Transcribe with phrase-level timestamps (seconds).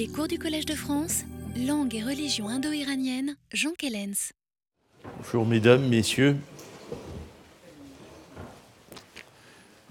[0.00, 4.32] Les cours du Collège de France, langue et religion indo-iranienne, Jean Kellens.
[5.18, 6.38] Bonjour mesdames, messieurs.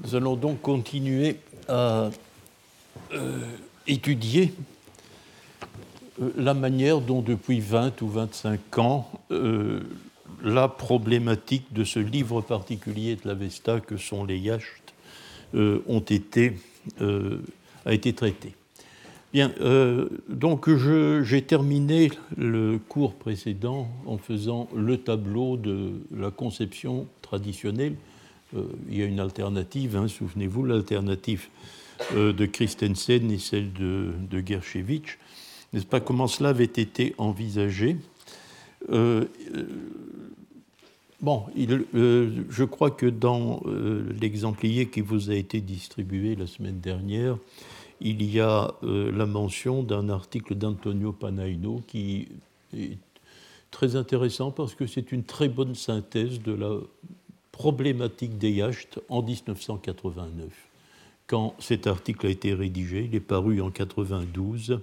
[0.03, 1.35] Nous allons donc continuer
[1.67, 2.09] à
[3.13, 3.51] euh,
[3.85, 4.51] étudier
[6.19, 9.81] euh, la manière dont depuis 20 ou 25 ans euh,
[10.43, 14.91] la problématique de ce livre particulier de l'Avesta que sont les yachts
[15.53, 16.03] ont
[17.85, 18.55] a été traitée.
[19.31, 19.53] Bien,
[20.27, 20.67] donc
[21.23, 27.93] j'ai terminé le cours précédent en faisant le tableau de la conception traditionnelle.
[28.53, 31.47] il y a une alternative, hein, souvenez-vous, l'alternative
[32.15, 35.19] de Christensen et celle de, de Gershevitch
[35.73, 37.97] n'est-ce pas, comment cela avait été envisagé?
[38.91, 39.65] Euh, euh,
[41.21, 41.45] bon,
[41.95, 43.61] euh, je crois que dans
[44.19, 47.37] l'exemplier qui vous a été distribué la semaine dernière,
[48.01, 52.27] il y a la mention d'un article d'Antonio Panaino qui
[52.73, 52.97] est
[53.71, 56.77] très intéressant parce que c'est une très bonne synthèse de la
[57.51, 60.47] problématique des yachts en 1989.
[61.27, 64.79] Quand cet article a été rédigé, il est paru en 92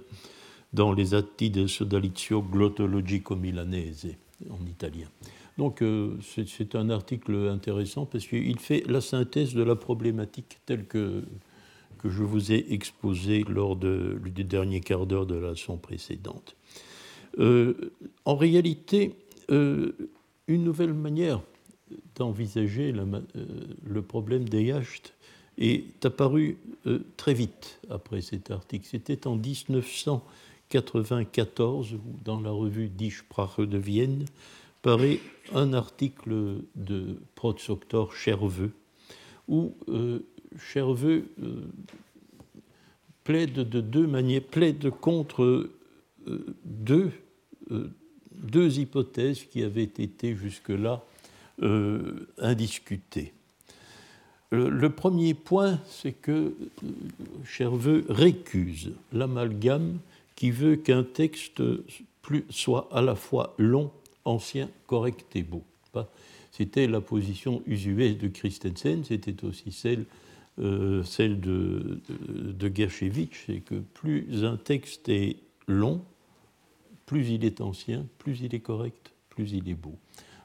[0.73, 4.15] dans les Atti del Sodalizio Glottologico Milanese
[4.49, 5.07] en italien.
[5.57, 10.85] Donc euh, c'est un article intéressant parce qu'il fait la synthèse de la problématique telle
[10.85, 11.23] que,
[11.97, 16.55] que je vous ai exposée lors du dernier quart d'heure de la leçon précédente.
[17.39, 17.91] Euh,
[18.25, 19.13] en réalité,
[19.51, 19.91] euh,
[20.47, 21.41] une nouvelle manière
[22.15, 25.13] d'envisager le problème des yachts
[25.57, 26.57] est apparue
[27.15, 28.85] très vite après cet article.
[28.89, 30.23] C'était en 1900.
[30.73, 31.95] 1994,
[32.25, 34.25] dans la revue Die Sprache de Vienne,
[34.81, 35.19] paraît
[35.53, 38.73] un article de Protzoktor Cherveux,
[39.47, 40.19] où euh,
[40.59, 41.61] Cherveux euh,
[43.23, 45.43] plaide de deux manières, plaide contre
[46.27, 47.11] euh, deux,
[48.31, 51.03] deux hypothèses qui avaient été jusque-là
[52.37, 53.33] indiscutées.
[54.51, 56.53] Le, premier point, c'est que
[57.43, 59.97] Cherveux récuse l'amalgame
[60.35, 61.61] qui veut qu'un texte
[62.49, 63.91] soit à la fois long,
[64.23, 65.63] ancien, correct et beau.
[66.51, 70.05] C'était la position usuelle de Christensen, c'était aussi celle,
[70.59, 75.37] euh, celle de, de, c'est que plus un texte est
[75.67, 76.01] long,
[77.05, 79.95] plus il est ancien, plus il est correct, plus il est beau.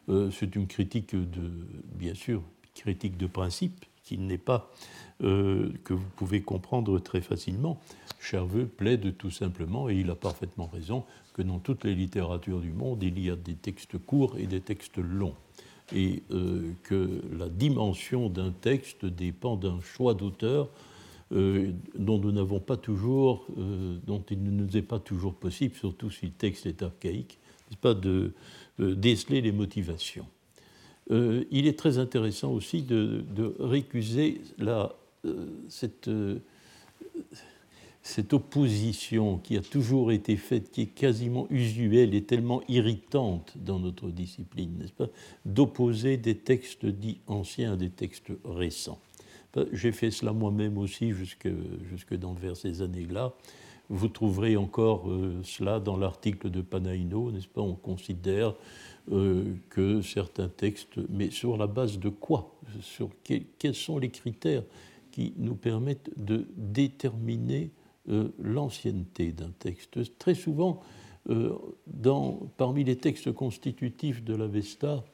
[0.09, 1.51] Euh, c'est une critique de,
[1.95, 2.43] bien sûr,
[2.75, 4.71] critique de principe, qui n'est pas
[5.23, 7.81] euh, que vous pouvez comprendre très facilement.
[8.21, 12.73] Cherveux plaide tout simplement, et il a parfaitement raison, que dans toutes les littératures du
[12.73, 15.35] monde, il y a des textes courts et des textes longs,
[15.95, 20.69] et euh, que la dimension d'un texte dépend d'un choix d'auteur
[21.33, 25.75] euh, dont nous n'avons pas toujours, euh, dont il ne nous est pas toujours possible,
[25.75, 27.39] surtout si le texte est archaïque,
[27.81, 28.33] pas de
[28.79, 30.27] déceler les motivations.
[31.11, 34.95] il est très intéressant aussi de, de récuser la,
[35.69, 36.11] cette
[38.03, 43.79] cette opposition qui a toujours été faite, qui est quasiment usuelle et tellement irritante dans
[43.79, 45.09] notre discipline, n'est-ce pas,
[45.47, 48.99] d'opposer des textes dits anciens à des textes récents.
[49.73, 51.49] J'ai fait cela moi-même aussi jusque,
[51.91, 53.35] jusque dans vers ces années-là.
[53.89, 58.55] Vous trouverez encore euh, cela dans l'article de Panaino, n'est-ce pas On considère
[59.13, 62.55] euh, que certains textes, mais sur la base de quoi?
[62.81, 64.63] Sur quels sont les critères
[65.11, 67.71] qui nous permettent de déterminer
[68.07, 70.19] l'ancienneté d'un texte.
[70.19, 70.81] Très souvent,
[71.31, 75.05] euh, dans, parmi les textes constitutifs de l'Avesta,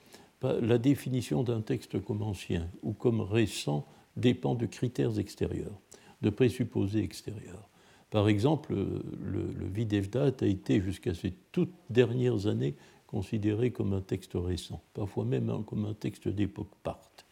[0.43, 5.79] la définition d'un texte comme ancien ou comme récent dépend de critères extérieurs,
[6.23, 7.69] de présupposés extérieurs.
[8.11, 12.75] Par exemple, le, le Videvdat a été jusqu'à ces toutes dernières années
[13.07, 17.27] considéré comme un texte récent, parfois même comme un texte d'époque parte.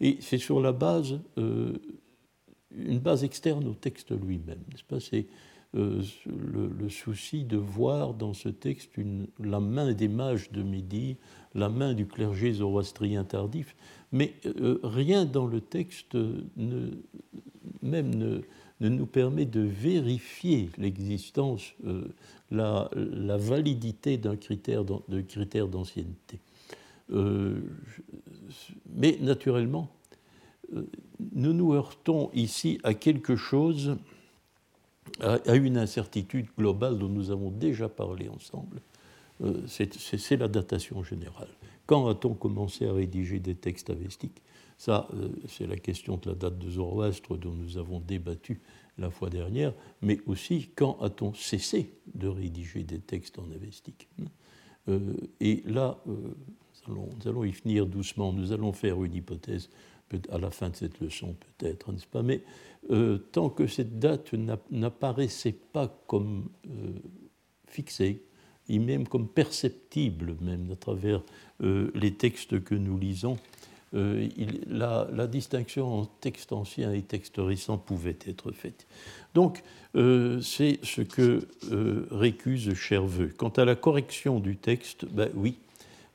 [0.00, 1.78] Et c'est sur la base euh,
[2.76, 4.62] une base externe au texte lui-même.
[5.00, 5.26] C'est
[5.76, 8.90] euh, le, souci de voir dans ce texte
[9.38, 11.16] la main des mages de Midi,
[11.54, 13.76] la main du clergé zoroastrien tardif,
[14.10, 16.16] mais euh, rien dans le texte
[16.56, 16.90] ne,
[17.82, 18.40] même ne,
[18.80, 22.08] nous permet de vérifier l'existence, euh,
[22.50, 26.40] la, la, validité d'un critère de critère d'ancienneté.
[28.92, 29.88] mais naturellement,
[31.32, 33.96] nous nous heurtons ici à quelque chose,
[35.20, 38.80] à une incertitude globale dont nous avons déjà parlé ensemble.
[39.42, 41.48] Euh, c'est la datation générale.
[41.86, 44.42] Quand a-t-on commencé à rédiger des textes avestiques
[44.76, 48.60] Ça, euh, c'est la question de la date de Zoroastre dont nous avons débattu
[48.98, 54.08] la fois dernière, mais aussi quand a-t-on cessé de rédiger des textes en avestique
[55.40, 55.98] Et là,
[56.88, 59.70] nous allons, y finir doucement, nous allons faire une hypothèse
[60.30, 62.22] à la fin de cette leçon peut-être, n'est-ce pas?
[62.22, 62.42] Mais
[63.32, 64.32] tant que cette date
[64.70, 66.48] n'apparaissait pas comme
[67.68, 68.22] fixée,
[68.70, 71.22] et même comme perceptible, même à travers
[71.62, 73.36] euh, les textes que nous lisons.
[73.92, 74.28] Euh,
[74.68, 78.86] la, distinction en texte ancien et texte récent pouvait être faite.
[79.34, 79.64] Donc,
[79.96, 81.48] euh, c'est ce que
[82.12, 83.32] récuse Cherveux.
[83.36, 85.58] Quant à la correction du texte, ben oui,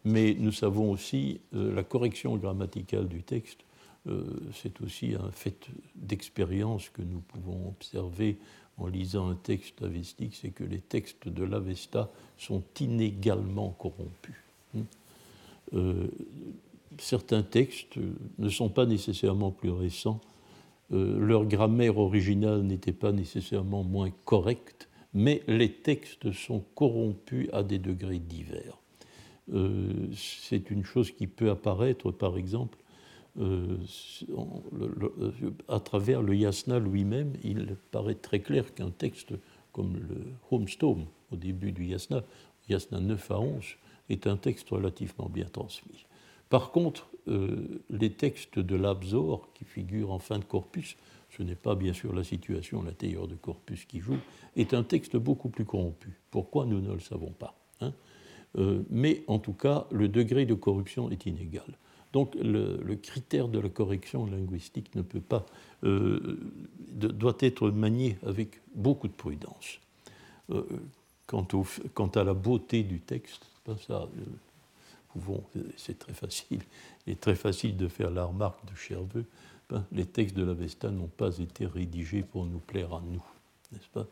[0.06, 3.59] mais nous savons aussi la correction grammaticale du texte.
[4.54, 8.38] C'est aussi un fait d'expérience que nous pouvons observer
[8.78, 14.36] en lisant un texte avestique, c'est que les textes de l'Avesta sont inégalement corrompus.
[14.75, 14.81] Hein.
[15.74, 16.07] Euh,
[16.98, 17.98] certains textes
[18.38, 20.19] ne sont pas nécessairement plus récents,
[20.92, 27.63] euh, leur grammaire originale n'était pas nécessairement moins correcte, mais les textes sont corrompus à
[27.63, 28.78] des degrés divers.
[29.54, 32.78] Euh, c'est une chose qui peut apparaître, par exemple,
[33.40, 33.78] euh,
[35.68, 39.34] à travers le yasna lui-même, il paraît très clair qu'un texte
[39.72, 42.24] comme le Homestone, au début du yasna,
[42.70, 43.64] yasna 9 à 11,
[44.10, 46.06] est un texte relativement bien transmis.
[46.50, 50.96] Par contre, euh, les textes de l'Absor, qui figurent en fin de corpus,
[51.36, 54.18] ce n'est pas bien sûr la situation à l'intérieur de corpus qui joue,
[54.56, 56.20] est un texte beaucoup plus corrompu.
[56.32, 57.56] Pourquoi nous ne le savons pas.
[57.82, 57.94] Hein
[58.58, 61.78] euh, mais en tout cas, le degré de corruption est inégal.
[62.15, 65.45] Donc le, critère de la correction linguistique ne peut pas,
[65.83, 66.39] euh,
[66.94, 69.81] doit être manié avec beaucoup de prudence.
[70.50, 70.63] Euh,
[71.27, 74.07] quant, à la beauté du texte, ben ça,
[75.27, 75.31] euh,
[75.75, 76.62] c'est très facile.
[77.19, 79.25] Très facile de faire la remarque de Cherveux.
[79.69, 83.25] Ben, les textes de l'Avesta n'ont pas été rédigés pour nous plaire à nous,
[83.73, 84.07] n'est-ce pas?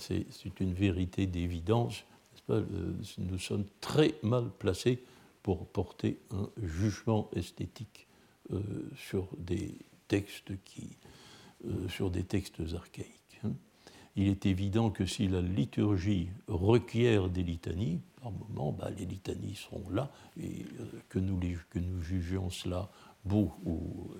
[0.00, 2.02] C'est une vérité d'évidence.
[2.48, 5.04] Nous sommes très mal placés
[5.48, 8.06] pour porter un jugement esthétique
[8.52, 8.60] euh,
[8.94, 10.98] sur des textes qui,
[11.64, 13.40] euh, sur des textes archaïques.
[13.44, 13.52] Hein.
[14.14, 19.54] Il est évident que si la liturgie requiert des litanies, par moment, bah, les litanies
[19.54, 21.40] seront là, et euh, que, nous
[21.70, 22.90] que nous cela
[23.24, 24.10] beau ou,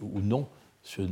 [0.00, 0.48] ou non,
[0.82, 1.02] ce,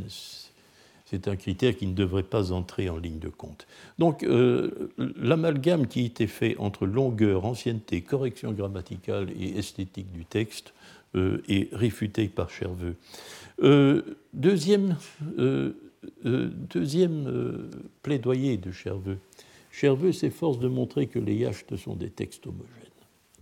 [1.11, 3.67] c'est un critère qui ne devrait pas entrer en ligne de compte.
[3.99, 10.73] Donc euh, l'amalgame qui été fait entre longueur, ancienneté, correction grammaticale et esthétique du texte
[11.17, 12.95] euh, est réfuté par Cherveux.
[13.63, 14.03] Euh,
[14.33, 14.97] deuxième,
[16.25, 17.69] deuxième
[18.03, 19.19] plaidoyer de Cherveux.
[19.73, 22.90] Cherveux s'efforce de montrer que les yachts sont des textes homogènes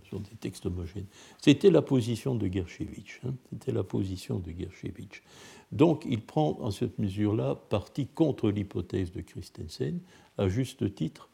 [0.09, 1.05] sont des textes homogènes.
[1.41, 3.21] C'était la position de Gershevitch.
[3.25, 3.33] Hein.
[3.49, 5.23] C'était la position de Gershevitch.
[5.71, 9.99] Donc il prend en cette mesure-là parti contre l'hypothèse de Christensen,
[10.37, 11.29] à juste titre.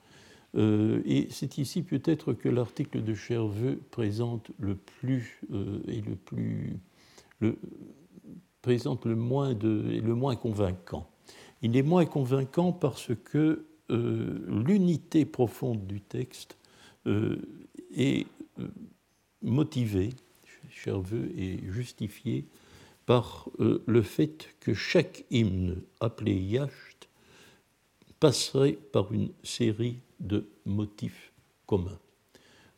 [0.56, 6.16] Euh, et c'est ici peut-être que l'article de Cherveux présente le plus euh, et le
[6.16, 6.78] plus
[8.62, 11.10] présente le moins de, et le moins convaincant.
[11.62, 16.57] Il est moins convaincant parce que euh, l'unité profonde du texte
[17.95, 18.27] est
[19.42, 20.09] motivée,
[20.69, 22.45] Cherveux, et justifiée
[23.06, 27.07] par euh, le fait que chaque hymne appelé Yacht
[28.19, 31.31] passerait par une série de motifs
[31.65, 31.99] communs.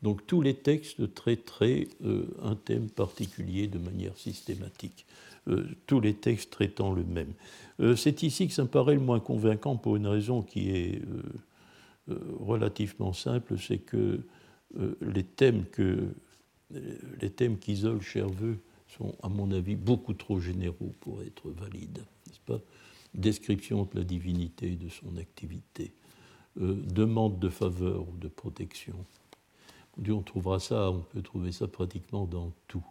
[0.04, 5.06] Donc tous les textes traiteraient euh, un thème particulier de manière systématique,
[5.48, 7.34] euh, tous les textes traitant le même.
[7.96, 11.02] C'est ici que ça me paraît le moins convaincant pour une raison qui est
[12.40, 14.22] relativement simple, c'est que
[15.02, 16.14] les thèmes que
[17.22, 17.58] les thèmes
[18.02, 22.60] Cherveux sont, à mon avis, beaucoup trop généraux pour être valides, n'est-ce pas?
[23.14, 25.94] Description de la divinité, de son activité,
[26.62, 28.96] euh, demande de faveur ou de protection.
[30.08, 32.86] On trouvera ça, on peut trouver ça pratiquement dans tout.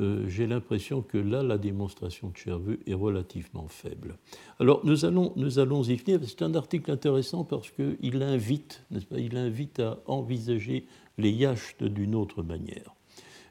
[0.00, 4.16] Euh, j'ai l'impression que là, la démonstration de Cherveux est relativement faible.
[4.58, 6.20] Alors, nous allons, nous allons y venir.
[6.26, 10.86] C'est un article intéressant parce qu'il invite, n'est-ce pas, il invite à envisager
[11.18, 12.94] les yachts d'une autre manière.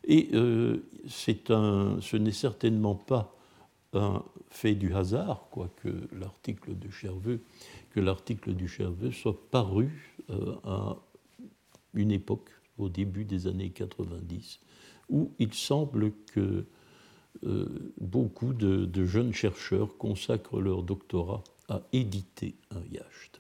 [0.03, 0.83] Et euh,
[1.49, 3.35] un, ce n'est certainement pas
[3.93, 7.41] un fait du hasard, quoique l'article de Cherveux,
[7.91, 10.97] que l'article du Cherveux soit paru euh, à
[11.93, 14.59] une époque, au début des années 90,
[15.11, 16.65] où il semble que
[17.45, 17.65] euh,
[17.99, 23.39] beaucoup de, jeunes chercheurs consacrent leur doctorat à éditer un yacht.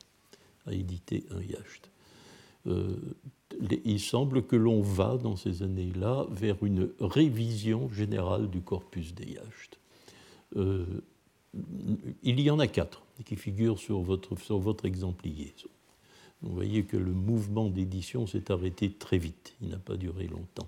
[0.67, 1.89] À éditer un yacht
[3.85, 9.33] il semble que l'on va, dans ces années-là, vers une révision générale du corpus des
[9.33, 9.79] yachts.
[10.57, 10.85] Euh,
[12.23, 15.53] il y en a quatre qui figurent sur votre, sur votre exemplier.
[16.41, 20.67] Vous voyez que le mouvement d'édition s'est arrêté très vite, il n'a pas duré longtemps.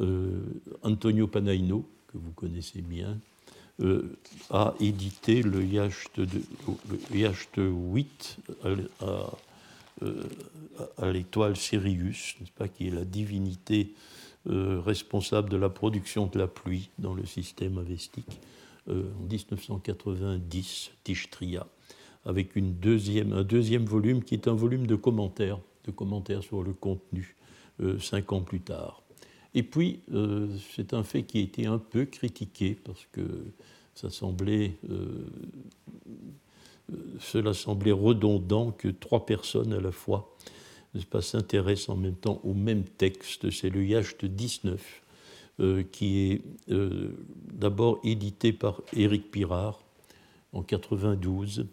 [0.00, 0.40] Euh,
[0.82, 3.18] Antonio Panaino, que vous connaissez bien,
[3.80, 4.16] euh,
[4.50, 6.40] a édité le Yacht, de,
[7.56, 8.36] le 8
[9.00, 9.30] à,
[10.98, 13.92] à, l'étoile Sirius, pas, qui est la divinité
[14.46, 18.28] responsable de la production de la pluie dans le système avestique.
[18.88, 21.66] Euh, en 1990, Tishtria,
[22.26, 26.62] avec une deuxième, un deuxième volume qui est un volume de commentaires, de commentaires sur
[26.62, 27.34] le contenu,
[27.80, 29.02] euh, cinq ans plus tard.
[29.54, 33.22] Et puis, euh, c'est un fait qui a été un peu critiqué parce que
[33.94, 34.72] ça semblait,
[37.20, 40.34] cela semblait redondant que trois personnes à la fois
[41.20, 43.50] s'intéressent en même temps au même texte.
[43.50, 45.02] C'est le Yacht 19
[45.60, 47.10] euh, qui est euh,
[47.52, 49.80] d'abord édité par Éric Pirard
[50.52, 51.66] en 92,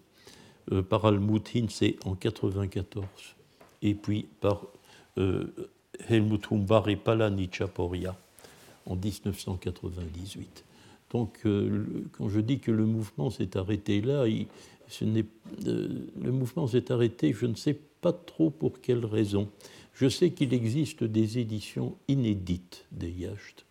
[0.72, 3.04] euh, par Almut Hinze en 94,
[3.82, 4.66] et puis par
[6.10, 8.16] Helmut Humbar et Palani Chaporia
[8.86, 10.66] en 1998.
[11.12, 11.42] Donc,
[12.14, 14.26] quand je dis que le mouvement s'est arrêté là,
[14.88, 19.50] ce le mouvement s'est arrêté, je ne sais pas trop pour quelle raison.
[19.94, 23.66] Je sais qu'il existe des éditions inédites des Yacht,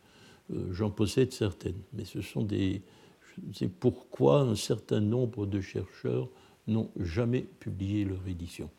[0.53, 2.83] euh, j'en possède certaines, mais ce sont des.
[3.37, 6.29] Je ne sais pourquoi un certain nombre de chercheurs
[6.67, 8.71] n'ont jamais publié leur édition.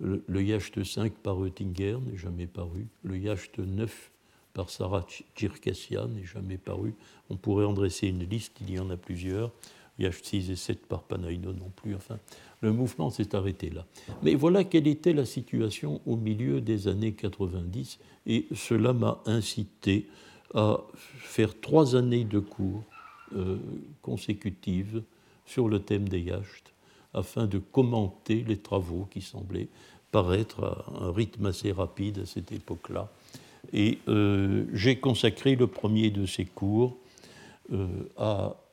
[0.00, 2.86] Le, Yacht 5 par Oettinger n'est jamais paru.
[3.02, 4.10] Le Yacht 9
[4.54, 6.94] par Sarah Tchirkassia n'est jamais paru.
[7.28, 9.52] On pourrait en dresser une liste, il y en a plusieurs.
[9.98, 11.94] Yacht 6 et 7 par Panaino non plus.
[11.94, 12.18] Enfin,
[12.62, 13.86] le mouvement s'est arrêté là.
[14.22, 20.08] Mais voilà quelle était la situation au milieu des années 90, et cela m'a incité
[20.54, 20.80] à
[21.18, 22.82] faire trois années de cours
[23.36, 23.58] euh,
[24.02, 25.02] consécutives
[25.44, 26.72] sur le thème des yachts
[27.14, 29.68] afin de commenter les travaux qui semblaient
[30.10, 33.10] paraître à un rythme assez rapide à cette époque-là.
[33.72, 36.96] Et euh, j'ai consacré le premier de ces cours
[37.72, 37.86] euh,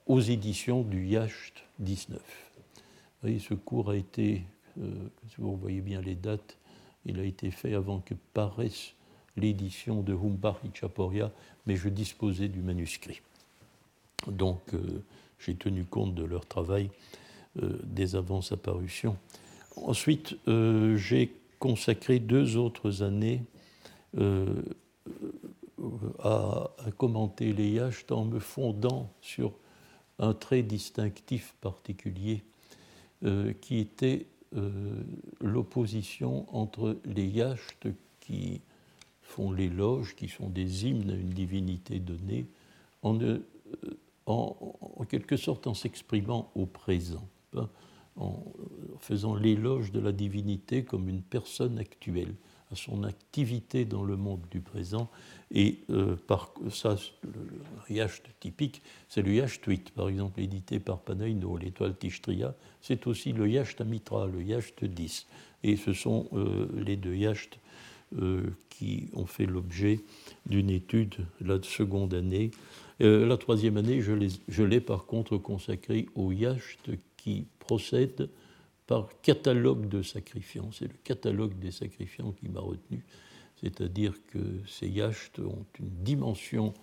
[0.05, 2.19] aux éditions du Yacht 19.
[2.19, 2.83] Vous
[3.21, 4.43] voyez, ce cours a été,
[4.75, 6.57] si vous voyez bien les dates,
[7.05, 8.93] il a été fait avant que paraisse
[9.37, 11.31] l'édition de Humbach Chaporia,
[11.65, 13.21] mais je disposais du manuscrit.
[14.27, 15.03] Donc euh,
[15.39, 17.26] j'ai tenu compte de leur travail euh,
[17.83, 19.17] dès avant sa parution.
[19.75, 23.43] Ensuite, euh, j'ai consacré deux autres années
[26.23, 29.51] à, commenter les yachts en me fondant sur
[30.17, 32.43] un trait distinctif particulier
[33.61, 34.27] qui était
[35.41, 37.87] l'opposition entre les yachts
[38.21, 38.61] qui
[39.27, 42.47] font l'éloge, qui sont des hymnes à une divinité donnée,
[43.03, 43.39] en, euh,
[45.09, 47.27] quelque sorte en s'exprimant au présent,
[48.17, 48.43] en
[48.99, 52.33] faisant l'éloge de la divinité comme une personne actuelle,
[52.71, 55.09] à son activité dans le monde du présent.
[55.51, 60.99] Et euh, par ça, le yacht typique, c'est le yacht 8, par exemple, édité par
[60.99, 62.55] Panaino, l'étoile Tishtria.
[62.81, 65.27] C'est aussi le yacht Amitra, le yacht 10.
[65.63, 67.57] Et ce sont euh, les deux yachts
[68.19, 70.01] euh, qui ont fait l'objet
[70.45, 72.51] d'une étude la seconde année.
[72.99, 76.89] La troisième année, je l'ai par contre consacrée au yacht
[77.27, 78.29] qui procède
[78.85, 80.71] par catalogue de sacrifiants.
[80.71, 83.03] C'est le catalogue des sacrifiants qui m'a retenu.
[83.57, 86.73] C'est-à-dire que ces yachts ont une dimension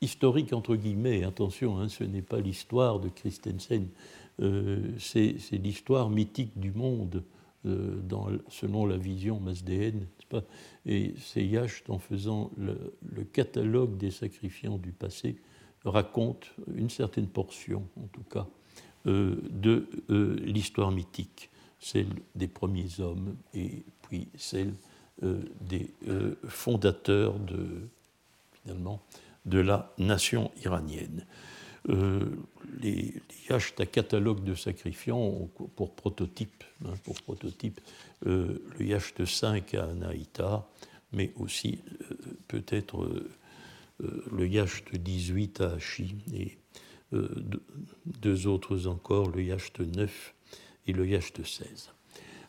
[0.00, 1.22] historique, entre guillemets.
[1.22, 3.86] Attention, hein, ce n'est pas l'histoire de Christensen,
[4.40, 7.22] euh, c'est l'histoire mythique du monde
[7.64, 8.00] euh,
[8.48, 10.08] selon la vision masdéenne.
[10.84, 15.36] Et ces yachts, en faisant le, catalogue des sacrifiants du passé,
[15.84, 18.48] racontent une certaine portion, en tout cas,
[19.06, 24.74] euh, de euh, l'histoire mythique, celle des premiers hommes et puis celle
[25.60, 25.94] des
[26.48, 27.88] fondateurs de,
[28.50, 29.00] finalement,
[29.44, 31.24] de la nation iranienne.
[31.88, 32.20] Euh,
[32.80, 33.12] les,
[33.50, 37.80] les à catalogue de sacrifiants pour prototype, hein, pour prototype
[38.26, 40.68] euh, le yacht 5 à Anaïta,
[41.12, 41.80] mais aussi
[42.10, 42.14] euh,
[42.46, 43.08] peut-être
[44.00, 46.14] le yacht 18 à Hachi,
[47.12, 50.34] deux autres encore, le yacht 9
[50.86, 51.90] et le yacht 16.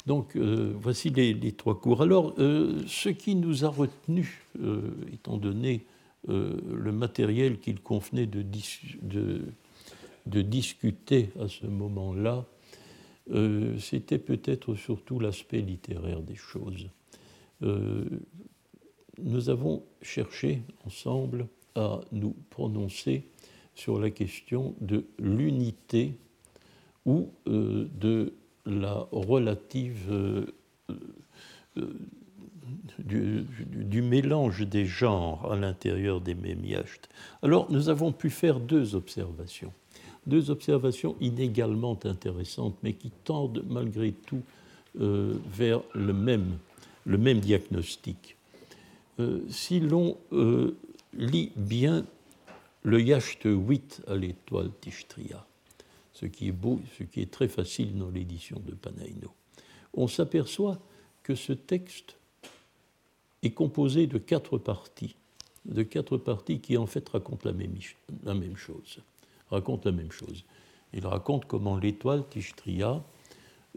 [0.06, 2.02] Donc voici les, trois cours.
[2.02, 4.46] Alors, ce qui nous a retenu,
[5.12, 5.86] étant donné
[6.30, 8.42] euh, le matériel qu'il convenait de,
[10.26, 12.46] discuter à ce moment-là,
[13.32, 16.90] euh, c'était peut-être surtout l'aspect littéraire des choses.
[17.62, 18.06] Euh,
[19.22, 23.26] nous avons cherché ensemble à nous prononcer
[23.76, 26.14] sur la question de l'unité
[27.06, 28.34] ou de
[28.66, 30.46] la relative
[33.00, 37.10] du, mélange des genres à l'intérieur des mêmes yachts.
[37.42, 39.74] Alors nous avons pu faire deux observations,
[40.28, 44.42] deux observations inégalement intéressantes, mais qui tendent malgré tout
[45.00, 46.58] euh, vers le même,
[47.06, 48.38] le même diagnostic.
[49.20, 50.76] Euh, si l'on euh,
[51.18, 52.06] lit bien
[52.84, 55.46] le yacht 8 à l'étoile Tishtria,
[56.14, 59.32] ce qui est beau, ce qui est très facile dans l'édition de Panaino,
[59.94, 60.80] on s'aperçoit
[61.24, 62.18] que ce texte
[63.42, 65.16] est composé de quatre parties,
[65.66, 67.76] de quatre parties qui en fait racontent la même,
[68.56, 69.00] chose.
[69.52, 70.44] La même chose.
[70.94, 73.04] Il raconte comment l'étoile Tishtria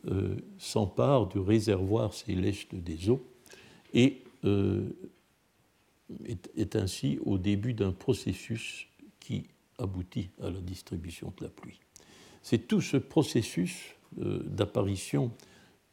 [0.08, 3.24] euh, s'empare du réservoir céleste des eaux
[3.94, 4.90] et euh,
[6.56, 8.86] est, ainsi au début d'un processus
[9.26, 11.80] qui aboutit à la distribution de la pluie.
[12.42, 15.32] C'est tout ce processus euh, d'apparition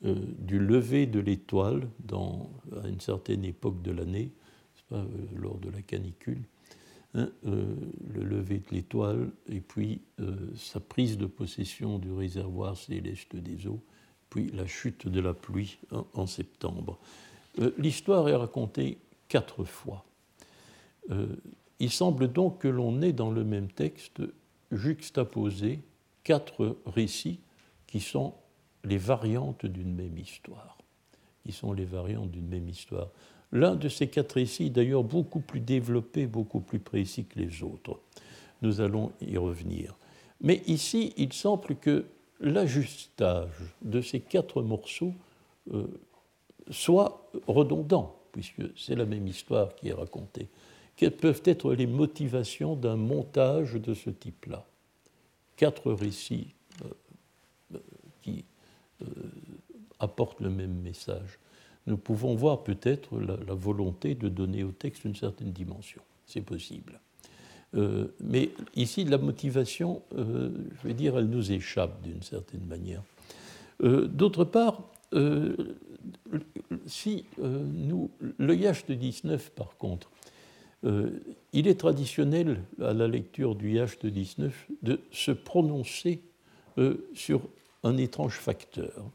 [0.06, 4.32] euh, du lever de l'étoile à une certaine époque de l'année,
[4.92, 5.04] euh,
[5.36, 6.44] lors de la canicule,
[7.16, 10.02] hein, le lever de l'étoile et puis
[10.56, 13.82] sa prise de possession du réservoir céleste des eaux,
[14.30, 15.80] puis la chute de la pluie
[16.14, 17.00] en, septembre.
[17.80, 20.06] L'histoire est racontée quatre fois.
[21.84, 24.22] Il semble donc que l'on ait dans le même texte
[24.72, 25.82] juxtaposé
[26.24, 27.42] quatre récits
[27.88, 28.36] qui sont
[28.86, 30.78] les variantes d'une même histoire,
[31.44, 33.10] qui sont les variantes d'une même histoire.
[33.52, 38.00] L'un de ces quatre récits, d'ailleurs, beaucoup plus développé, beaucoup plus précis que les autres.
[38.62, 39.98] Nous allons y revenir.
[40.40, 42.06] Mais ici, il semble que
[42.40, 45.14] l'ajustage de ces quatre morceaux
[45.74, 45.86] euh,
[46.72, 50.48] soit redondant, puisque c'est la même histoire qui est racontée.
[50.96, 54.66] Quelles peuvent être les motivations d'un montage de ce type-là
[55.56, 56.54] Quatre récits
[56.86, 56.90] euh,
[58.24, 58.46] qui
[59.04, 59.06] euh,
[60.00, 61.40] apporte le même message.
[61.88, 66.02] Nous pouvons voir peut-être la, volonté de donner au texte une certaine dimension.
[66.26, 67.00] C'est possible.
[67.76, 70.50] Euh, mais ici, la motivation, euh,
[70.82, 73.02] je vais dire, elle nous échappe d'une certaine manière.
[73.82, 74.82] D'autre part,
[76.86, 80.10] si nous, le Yacht 19, par contre,
[80.84, 86.22] il est traditionnel à la lecture du Yacht 19 de se prononcer
[87.14, 87.42] sur
[87.84, 89.06] un étrange facteur.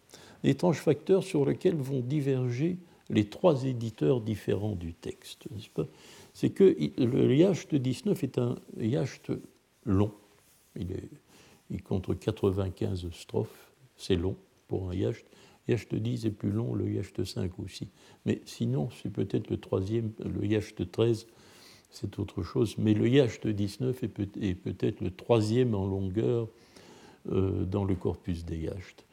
[0.45, 2.79] Un étrange facteur sur lequel vont diverger
[3.11, 5.87] les trois éditeurs différents du texte, n'est-ce pas?
[6.35, 9.31] C'est que le yacht 19 est un yacht
[9.85, 10.13] long.
[10.77, 11.09] Il, est,
[11.71, 14.37] il compte 95 strophes, c'est long
[14.69, 15.25] pour un yacht.
[15.67, 17.89] Yacht 10 est plus long, le yacht 5 aussi.
[18.25, 21.27] Mais sinon, c'est peut-être le troisième, le yacht 13,
[21.91, 22.77] c'est autre chose.
[22.79, 26.49] Mais le yacht 19 est peut-être le troisième en longueur
[27.31, 29.05] euh, dans le corpus des yachts.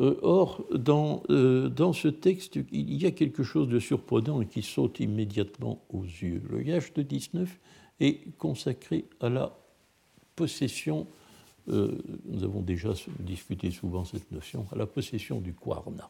[0.00, 4.46] Euh, or, dans, euh, dans, ce texte, il y a quelque chose de surprenant et
[4.46, 6.42] qui saute immédiatement aux yeux.
[6.48, 7.58] Le yacht 19
[8.00, 9.58] est consacré à la
[10.36, 11.06] possession,
[11.66, 16.08] nous avons déjà discuté souvent cette notion, à la possession du Kwarna,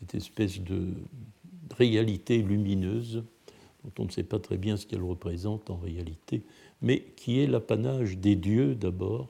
[0.00, 0.94] cette espèce de
[1.76, 3.22] réalité lumineuse
[3.84, 6.42] dont on ne sait pas très bien ce qu'elle représente en réalité,
[6.80, 9.28] mais qui est l'apanage des dieux d'abord,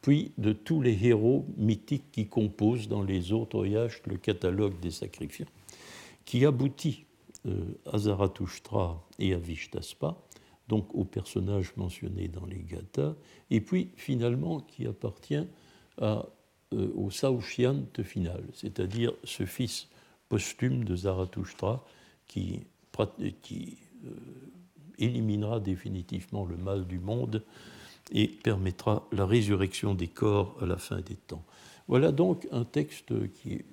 [0.00, 4.90] puis de tous les héros mythiques qui composent dans les autres yachts le catalogue des
[4.90, 5.46] sacrifiants,
[6.24, 7.06] qui aboutit
[7.46, 10.16] euh, à Zarathustra et à Vishtaspa,
[10.68, 13.14] donc aux personnages mentionnés dans les Gathas,
[13.50, 15.46] et puis finalement qui appartient
[16.00, 16.22] euh,
[16.72, 19.88] au Saoshiyant final, c'est-à-dire ce fils
[20.28, 21.84] posthume de Zarathustra
[22.26, 22.60] qui,
[23.42, 24.10] qui euh,
[24.98, 27.42] éliminera définitivement le mal du monde
[28.12, 31.44] et permettra la résurrection des corps à la fin des temps.
[31.88, 33.64] Voilà donc un texte qui est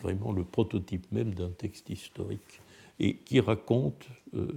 [0.00, 2.60] vraiment le prototype même d'un texte historique
[3.00, 4.48] et qui raconte euh,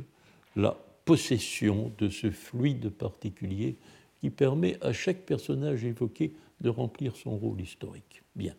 [0.55, 3.75] la possession de ce fluide particulier
[4.19, 8.21] qui permet à chaque personnage évoqué de remplir son rôle historique.
[8.35, 8.53] Bien.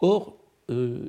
[0.00, 0.36] Or,
[0.70, 1.08] euh,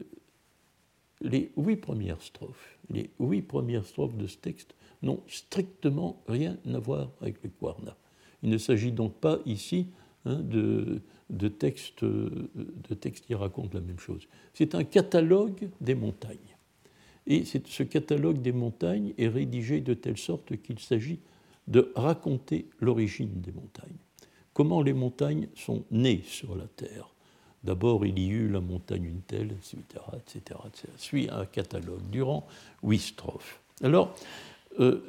[1.22, 6.80] les huit premières strophes, les huit premières strophes de ce texte n'ont strictement rien à
[6.80, 7.96] voir avec le Kwarna.
[8.44, 9.88] Il ne s'agit donc pas ici
[10.26, 14.28] hein, de, de, de textes qui racontent la même chose.
[14.54, 16.38] C'est un catalogue des montagnes.
[17.28, 21.20] Et ce catalogue des montagnes est rédigé de telle sorte qu'il s'agit
[21.68, 23.98] de raconter l'origine des montagnes.
[24.54, 27.14] Comment les montagnes sont nées sur la Terre?
[27.64, 29.78] D'abord, il y eut la montagne une telle, etc.,
[30.14, 30.94] etc., etc.
[30.98, 32.48] Suit un catalogue durant
[32.84, 33.60] huit strophes.
[33.84, 34.16] Alors,
[34.80, 35.02] euh,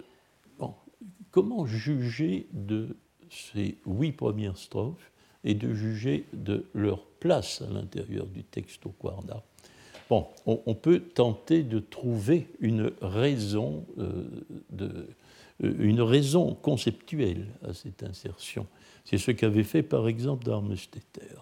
[1.30, 2.96] comment juger de
[3.30, 5.10] ces huit premières strophes
[5.44, 9.42] et de juger de leur place à l'intérieur du texte au Kwarna.
[10.08, 14.24] Bon, on, peut tenter de trouver une raison, euh,
[14.80, 15.06] euh,
[15.60, 18.66] une raison conceptuelle à cette insertion.
[19.04, 21.36] C'est ce qu'avait fait par exemple Darmesteter.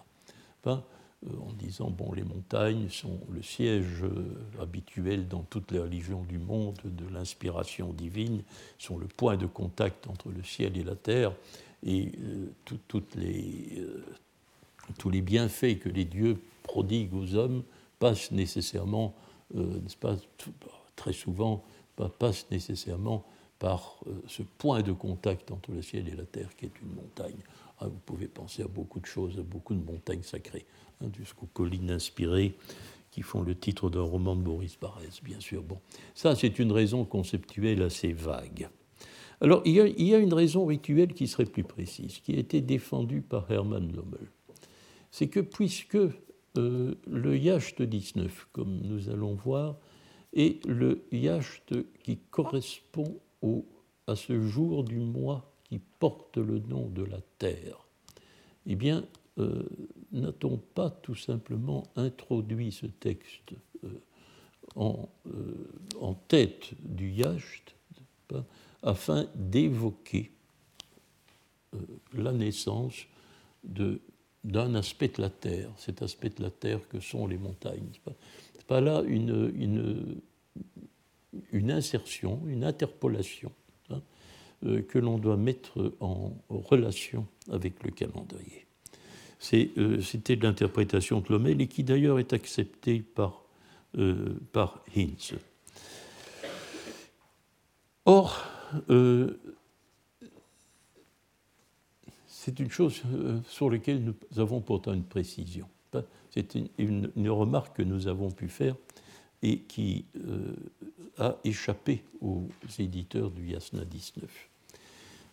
[0.61, 0.83] Enfin,
[1.27, 6.37] en disant bon, les montagnes sont le siège euh, habituel dans toutes les religions du
[6.37, 8.43] monde de l'inspiration divine,
[8.77, 11.33] sont le point de contact entre le ciel et la terre,
[11.85, 12.53] et euh,
[12.87, 13.01] tous
[15.09, 17.63] les bienfaits que les dieux prodiguent aux hommes
[17.99, 19.13] passent nécessairement,
[19.99, 20.15] pas,
[20.95, 21.63] très souvent,
[22.17, 23.25] passent nécessairement
[23.59, 27.43] par ce point de contact entre le ciel et la terre qui est une montagne.
[27.79, 30.65] Ah, vous pouvez penser à beaucoup de choses, à beaucoup de montagnes sacrées.
[31.01, 32.57] Hein, jusqu'aux collines inspirées
[33.09, 35.63] qui font le titre d'un roman de Maurice Barrès, bien sûr.
[35.63, 35.79] Bon,
[36.13, 38.69] ça, c'est une raison conceptuelle assez vague.
[39.39, 43.21] Alors, il y, a, une raison rituelle qui serait plus précise, qui a été défendue
[43.21, 44.27] par Hermann Lommel.
[45.09, 45.97] C'est que puisque
[46.57, 49.77] euh, le Yacht 19, comme nous allons voir,
[50.33, 53.21] est le Yacht qui correspond
[54.05, 57.87] à ce jour du mois qui porte le nom de la Terre,
[58.65, 59.05] eh bien,
[59.37, 59.63] euh,
[60.11, 63.89] n'a-t-on pas tout simplement introduit ce texte euh,
[64.77, 64.93] euh,
[65.99, 67.75] en, tête du yacht
[68.83, 70.31] afin d'évoquer
[72.13, 73.05] la naissance
[73.63, 77.89] d'un aspect de la terre, cet aspect de la terre que sont les montagnes.
[77.93, 80.21] Ce n'est pas, là une,
[81.51, 83.51] une, insertion, une interpolation
[83.89, 84.01] hein,
[84.61, 88.68] que l'on doit mettre en relation avec le calendrier.
[89.53, 93.43] Euh, c'était l'interprétation de Lommel et qui d'ailleurs est acceptée par,
[93.97, 94.35] euh,
[94.95, 95.33] Hinz.
[98.05, 98.45] Or,
[98.89, 99.39] euh,
[102.27, 103.01] c'est une chose
[103.47, 105.67] sur laquelle nous avons pourtant une précision.
[106.31, 108.75] C'est une, une, remarque que nous avons pu faire
[109.41, 110.05] et qui
[111.17, 112.47] a échappé aux
[112.77, 114.29] éditeurs du Yasna 19.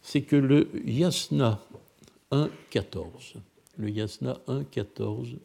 [0.01, 1.61] C'est que le Yasna
[2.33, 3.37] 1.14
[3.77, 5.39] le Yasna 1.14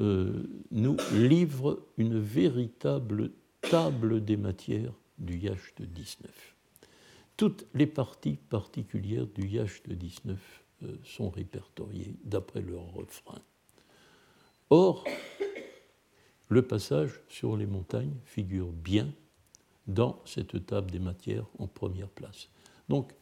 [0.00, 3.30] euh, nous livre une véritable
[3.60, 6.30] table des matières du Yacht 19.
[7.36, 13.40] Toutes les parties particulières du Yacht 19 euh, sont répertoriées d'après leur refrain.
[14.70, 15.04] Or,
[16.48, 19.12] le passage sur les montagnes figure bien
[19.86, 22.48] dans cette table des matières en première place.
[22.88, 23.12] Donc,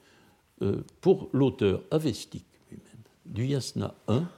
[0.62, 2.46] euh, pour l'auteur avestique,
[3.26, 4.28] du Yasna 1,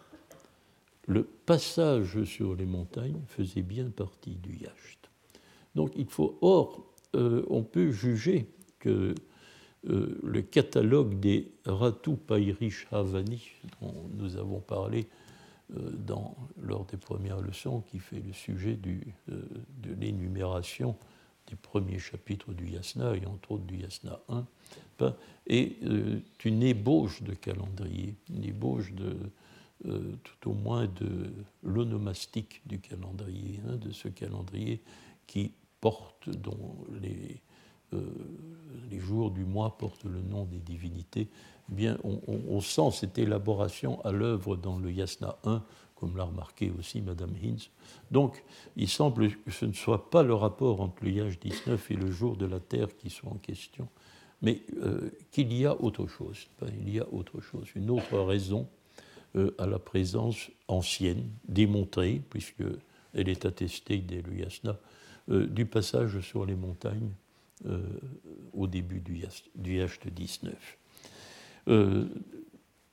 [1.07, 5.11] le passage sur les montagnes faisait bien partie du Yacht.
[5.75, 8.47] Donc il faut, or, euh, on peut juger
[8.79, 9.15] que
[9.89, 13.43] euh, le catalogue des Ratu Pairish Havani,
[13.81, 15.07] dont nous avons parlé
[15.77, 20.97] euh, dans, lors des premières leçons, qui fait le sujet de l'énumération
[21.49, 24.47] des premiers chapitres du Yasna, et entre autres du Yasna 1,
[25.47, 29.17] et euh, une ébauche de calendrier, une ébauche de,
[29.87, 34.81] euh, tout au moins de l'onomastique du calendrier, hein, de ce calendrier
[35.27, 37.41] qui porte, dont les,
[37.93, 38.01] euh,
[38.91, 41.29] les jours du mois portent le nom des divinités.
[41.71, 45.63] Eh bien, on, on, sent cette élaboration à l'œuvre dans le Yasna 1,
[46.05, 47.71] comme l'a remarqué aussi Madame Hinz.
[48.11, 48.45] Donc,
[48.77, 52.11] il semble que ce ne soit pas le rapport entre le Yaj 19 et le
[52.11, 53.89] jour de la Terre qui soit en question,
[54.43, 56.47] mais euh, qu'il y a autre chose.
[56.79, 58.69] il y a autre chose, une autre raison
[59.37, 62.77] euh, à la présence ancienne, démontrée, puisqu'elle
[63.15, 64.79] est attestée dès le Yasna,
[65.31, 67.13] euh, du passage sur les montagnes
[68.53, 70.77] au début du, Yacht 19.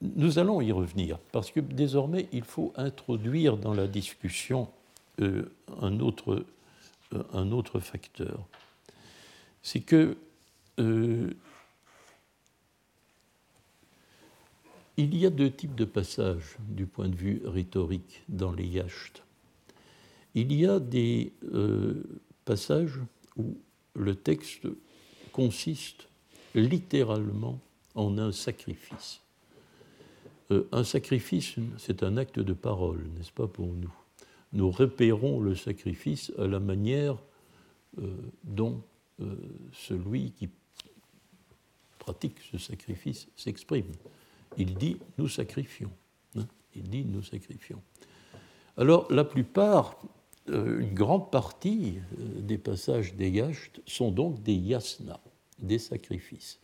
[0.01, 4.67] Nous allons y revenir, parce que désormais, il faut introduire dans la discussion
[5.19, 6.45] un, autre,
[7.33, 8.39] un autre facteur.
[9.61, 10.17] C'est que
[10.79, 11.31] euh,
[14.97, 19.21] il y a deux types de passages du point de vue rhétorique dans les yachts.
[20.33, 22.03] Il y a des euh,
[22.45, 22.99] passages
[23.37, 23.57] où
[23.95, 24.67] le texte
[25.31, 26.07] consiste
[26.55, 27.59] littéralement
[27.95, 29.20] en un sacrifice.
[30.51, 33.93] Euh, un sacrifice, c'est un acte de parole, n'est-ce pas pour nous
[34.53, 37.17] Nous repérons le sacrifice à la manière
[38.45, 38.81] dont
[39.73, 40.49] celui qui
[41.99, 43.91] pratique ce sacrifice s'exprime.
[44.57, 45.91] Il dit nous sacrifions.
[46.35, 46.45] Hein.
[46.75, 47.81] Il dit nous sacrifions.
[48.77, 50.01] Alors la plupart,
[50.49, 55.19] euh, une grande partie euh, des passages des yachts sont donc des yasna,
[55.59, 56.59] des sacrifices.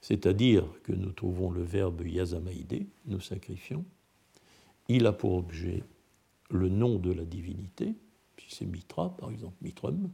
[0.00, 3.84] C'est-à-dire que nous trouvons le verbe yazamaïdé, nous sacrifions,
[4.88, 5.84] il a pour objet
[6.50, 7.94] le nom de la divinité,
[8.38, 10.10] si c'est Mitra, par exemple, Mitrum,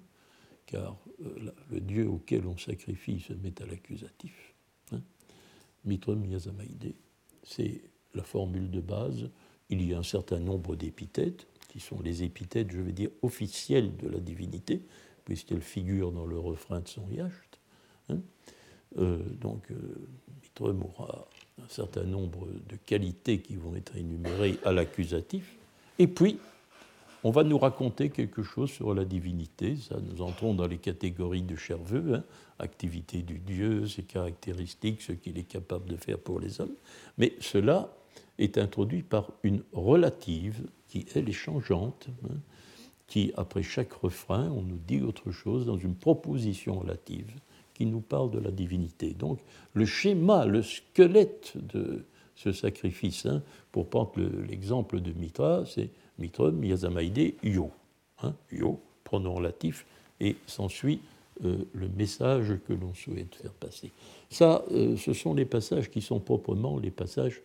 [0.67, 4.55] car euh, le dieu auquel on sacrifie se met à l'accusatif.
[4.93, 5.01] Hein.
[5.85, 6.27] Mitrum
[7.45, 7.81] c'est
[8.15, 9.31] la formule de base.
[9.71, 13.97] Il y a un certain nombre d'épithètes, qui sont les épithètes, je vais dire, officielles
[13.97, 14.83] de la divinité,
[15.25, 17.61] puisqu'elles figurent dans le refrain de son yacht.
[18.09, 18.21] Hein.
[18.99, 19.77] Euh, donc, euh,
[20.43, 21.27] Mitrum aura
[21.63, 25.57] un certain nombre de qualités qui vont être énumérées à l'accusatif.
[25.99, 26.39] Et puis,
[27.25, 29.77] on va nous raconter quelque chose sur la divinité.
[29.77, 32.25] Ça, nous entrons dans les catégories de Cherveux, hein.
[32.59, 36.75] activité du Dieu, ses caractéristiques, ce qu'il est capable de faire pour les hommes.
[37.19, 37.93] Mais cela
[38.39, 42.37] est introduit par une relative qui, elle, est changeante, hein,
[43.07, 47.33] qui, après chaque refrain, on nous dit autre chose dans une proposition relative
[47.77, 49.11] qui nous parle de la divinité.
[49.11, 49.39] Donc,
[49.75, 56.65] le schéma, le squelette de ce sacrifice, hein, pour prendre l'exemple de Mitra, c'est Mitrum,
[56.65, 57.71] Yazamaide, Yo.
[58.23, 59.85] Hein, yo, pronom relatif,
[60.21, 61.01] et s'ensuit
[61.45, 63.91] euh, le message que l'on souhaite faire passer.
[64.31, 67.43] Ça, euh, ce sont les passages qui sont proprement les passages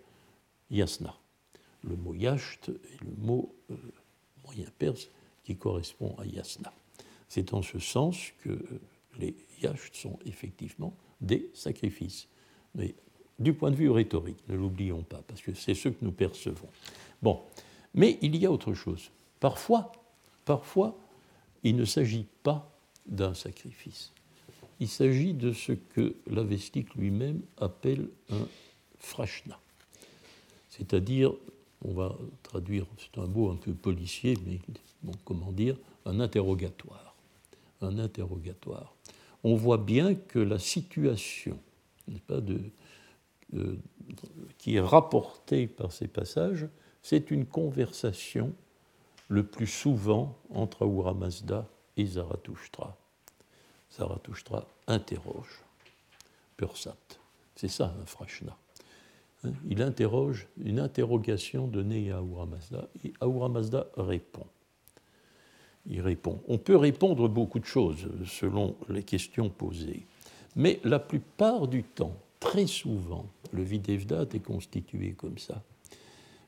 [0.70, 1.13] yasna.
[1.84, 3.76] Le mot yasht est le mot euh,
[4.46, 5.10] moyen perse
[5.44, 6.72] qui correspond à yasna.
[7.28, 8.58] C'est en ce sens que
[9.20, 12.28] les yashts sont effectivement des sacrifices.
[12.76, 12.95] Mais
[13.39, 16.69] du point de vue rhétorique, ne l'oublions pas, parce que c'est ce que nous percevons.
[17.21, 17.41] Bon,
[17.93, 19.12] mais il y a autre chose.
[19.39, 19.91] Parfois,
[20.45, 20.97] parfois,
[21.63, 22.71] il ne s'agit pas
[23.06, 24.12] d'un sacrifice.
[24.80, 28.47] Il s'agit de ce que l'Avestique lui-même appelle un
[28.97, 29.60] frashna.
[30.69, 31.34] C'est-à-dire,
[31.84, 34.60] on va traduire, c'est un mot un peu policier, mais
[35.26, 37.15] comment dire, un interrogatoire.
[37.82, 38.95] Un interrogatoire.
[39.43, 41.58] On voit bien que la situation
[42.30, 42.60] de,
[44.58, 46.67] qui est rapportée par ces passages
[47.01, 48.54] c'est une conversation
[49.27, 52.97] le plus souvent entre Ahura Mazda et Zarathustra.
[53.97, 55.63] Zarathustra interroge
[56.58, 56.97] Pursat.
[57.56, 58.56] C'est ça un frashna.
[59.43, 64.45] Hein, il interroge une interrogation donnée à Ahura Mazda et Ahura Mazda répond.
[65.89, 66.39] Répond.
[66.48, 70.06] On peut répondre beaucoup de choses selon les questions posées,
[70.56, 75.63] mais la plupart du temps, très souvent, le Videvdat est constitué comme ça.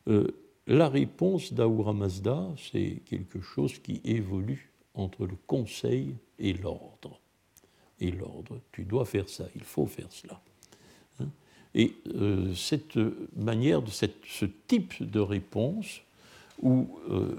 [0.08, 0.28] Euh,
[0.68, 7.20] la réponse d'Ahura Mazda, c'est quelque chose qui évolue entre le conseil et l'ordre.
[8.00, 10.42] Et l'ordre, tu dois faire ça, il faut faire cela.
[11.20, 11.28] Hein?
[11.74, 12.98] et euh, cette
[13.36, 16.02] manière, de ce type de réponse,
[16.62, 17.36] ou euh,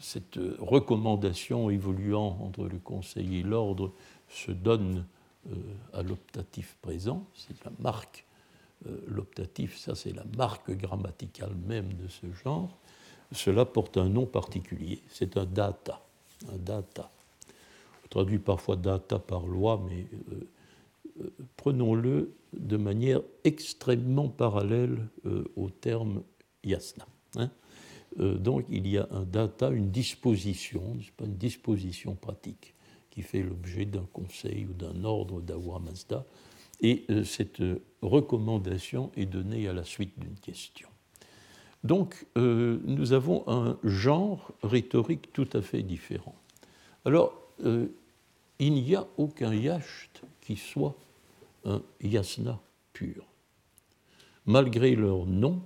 [0.00, 3.92] cette recommandation évoluant entre le conseil et l'ordre
[4.28, 5.04] se donne
[5.50, 5.54] euh,
[5.92, 8.24] à l'optatif présent, c'est la marque
[8.86, 12.76] euh, l'optatif, ça c'est la marque grammaticale même de ce genre,
[13.32, 16.02] cela porte un nom particulier, c'est un data.
[16.52, 17.10] Un data.
[18.04, 20.06] On traduit parfois data par loi, mais
[21.56, 25.06] prenons-le de manière extrêmement parallèle
[25.56, 26.22] au terme
[26.64, 27.06] yasna.
[27.36, 27.48] Hein.
[28.18, 32.74] Donc il y a un data, une disposition, pas une disposition pratique
[33.10, 36.24] qui fait l'objet d'un conseil ou d'un ordre d'Awa Mazda,
[36.82, 40.88] et euh, cette euh, recommandation est donnée à la suite d'une question.
[41.84, 46.34] Donc, euh, nous avons un genre rhétorique tout à fait différent.
[47.04, 47.38] Alors,
[48.58, 50.96] il n'y a aucun yacht qui soit
[51.64, 52.58] un yasna
[52.92, 53.24] pur.
[54.46, 55.60] Malgré leur nom,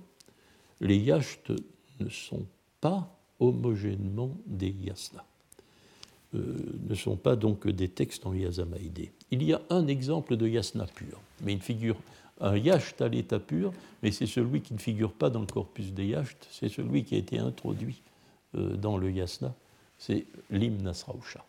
[0.79, 1.51] les yachts
[1.99, 2.45] ne sont
[2.81, 5.23] pas homogènement des yasnas.
[6.33, 9.11] ne sont pas donc des textes en yasamaïdé.
[9.31, 11.97] Il y a un exemple de yasna pur, mais une figure,
[12.39, 15.93] un yacht à l'état pur, mais c'est celui qui ne figure pas dans le corpus
[15.93, 18.01] des yachts, c'est celui qui a été introduit
[18.55, 19.53] euh, dans le yasna,
[19.97, 21.43] c'est l'hymne Srausha.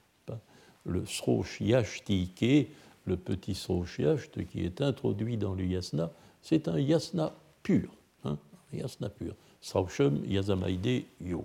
[0.85, 2.71] Le srosh yashtike,
[3.05, 7.91] le petit srosh yasht qui est introduit dans le yasna, c'est un yasna pur.
[8.25, 8.39] Hein,
[8.73, 9.35] yasna pur.
[9.69, 11.45] Srausham yazamaide yo,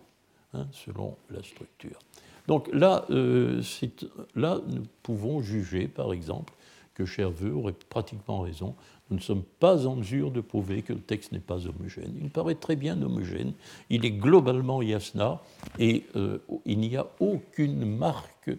[0.54, 2.00] hein, selon la structure.
[2.48, 3.62] Donc là, euh,
[4.36, 6.54] là, nous pouvons juger, par exemple,
[6.94, 8.76] que Cherveux aurait pratiquement raison.
[9.10, 12.16] Nous ne sommes pas en mesure de prouver que le texte n'est pas homogène.
[12.22, 13.54] Il paraît très bien homogène.
[13.90, 15.42] Il est globalement yasna
[15.80, 18.52] et euh, il n'y a aucune marque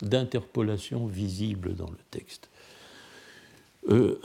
[0.00, 2.50] d'interpolation visible dans le texte.
[3.88, 4.20] Euh,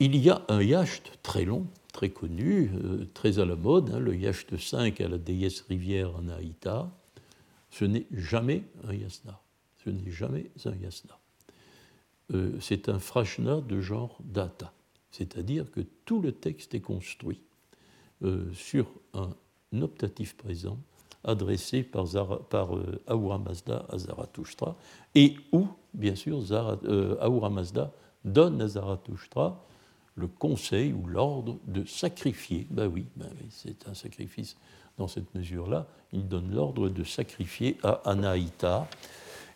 [0.00, 2.70] il y a un yacht très long, très connu,
[3.14, 6.90] très à la mode, hein, le yacht 5 à la déesse rivière en Aïta,
[7.70, 9.40] ce n'est jamais un yasna.
[9.84, 11.18] Ce n'est jamais un yasna.
[12.34, 14.72] Euh, c'est un frashna de genre data,
[15.10, 17.40] c'est-à-dire que tout le texte est construit
[18.22, 19.32] euh, sur un
[19.80, 20.78] optatif présent
[21.24, 22.06] adressé par,
[22.76, 24.76] euh, Ahura Mazda à Zarathustra,
[25.14, 27.92] et où, bien sûr, euh, Ahura Mazda
[28.24, 29.64] donne à Zarathustra
[30.20, 32.66] le conseil ou l'ordre de sacrifier.
[32.70, 34.56] Ben oui, ben oui c'est un sacrifice
[34.98, 35.86] dans cette mesure-là.
[36.12, 38.86] Il donne l'ordre de sacrifier à Anaïta.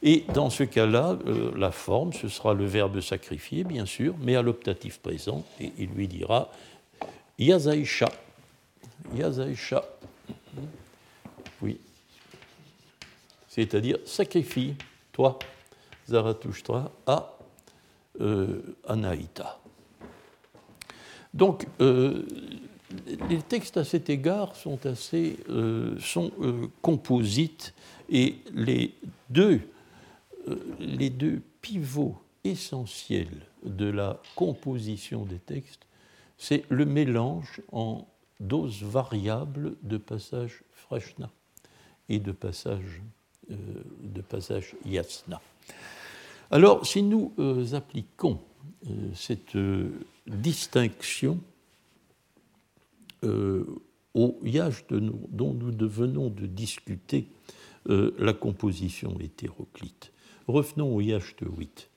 [0.03, 4.37] Et dans ce cas-là, euh, la forme, ce sera le verbe sacrifier, bien sûr, mais
[4.37, 6.51] à l'optatif présent, et il lui dira
[7.39, 8.11] Yazaïcha.
[9.15, 9.83] Yazaïcha.
[11.63, 11.79] Oui.
[13.49, 14.75] C'est-à-dire sacrifie,
[15.13, 15.39] toi,
[16.09, 17.35] Zarathustra, à
[18.21, 19.59] euh, Anaïta.
[21.35, 22.23] Donc, euh,
[23.29, 26.31] les textes à cet égard sont assez euh, sont,
[26.81, 27.75] composites
[28.09, 28.95] et les
[29.29, 29.61] deux,
[30.79, 35.87] les deux pivots essentiels de la composition des textes,
[36.39, 38.07] c'est le mélange en
[38.41, 41.31] doses variables de passages freshna
[42.09, 43.03] et de passages
[43.49, 45.41] de passage yasna.
[46.51, 48.54] Alors, si nous euh, appliquons euh,
[49.15, 49.91] cette euh,
[50.27, 51.41] distinction
[53.23, 57.27] au yacht dont nous venons de discuter
[57.87, 60.13] la composition hétéroclite,
[60.47, 61.89] revenons au yacht 8.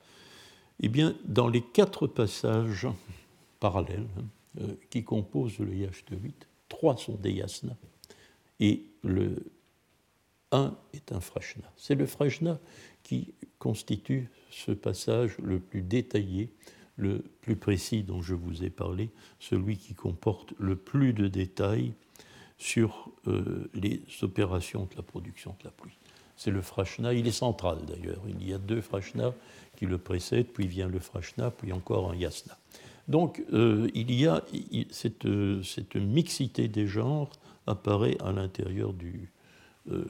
[0.80, 2.86] Eh bien, dans les quatre passages
[3.60, 4.06] parallèles
[4.58, 7.76] hein, qui composent le yacht 8, trois sont des yasna
[8.60, 9.36] et le
[10.50, 11.70] un est un frashna.
[11.76, 12.58] C'est le frashna
[13.02, 16.50] qui constitue ce passage le plus détaillé,
[16.96, 21.92] le plus précis dont je vous ai parlé, celui qui comporte le plus de détails
[22.58, 25.96] sur euh, les opérations de la production de la pluie.
[26.36, 28.22] C'est le frashna, il est central d'ailleurs.
[28.28, 29.32] Il y a deux frashna
[29.76, 32.56] qui le précèdent, puis vient le frashna, puis encore un yasna.
[33.06, 34.44] Donc euh, il y a
[34.90, 35.26] cette,
[35.62, 37.30] cette, mixité des genres
[37.66, 39.30] apparaît à l'intérieur du,
[39.90, 40.04] euh,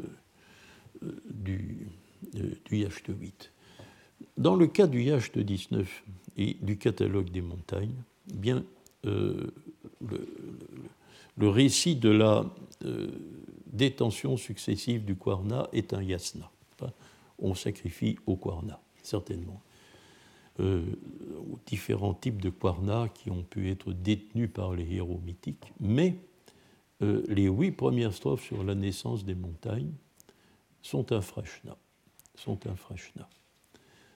[1.31, 1.87] du,
[2.33, 3.53] du Yacht 8.
[4.37, 6.05] Dans le cas du Yacht 19
[6.37, 8.03] et du catalogue des montagnes,
[8.33, 8.65] eh bien,
[9.07, 9.51] euh,
[11.37, 12.45] le, récit de la
[12.85, 13.09] euh,
[13.67, 16.51] détention successive du Kwarna est un yasna.
[17.41, 19.61] On sacrifie au Kwarna, certainement.
[20.59, 20.83] Euh,
[21.53, 26.17] aux différents types de Kwarna qui ont pu être détenus par les héros mythiques, mais
[27.01, 29.93] les huit premières strophes sur la naissance des montagnes
[30.83, 31.77] sont un frashna.
[32.39, 33.29] Sont un frashna.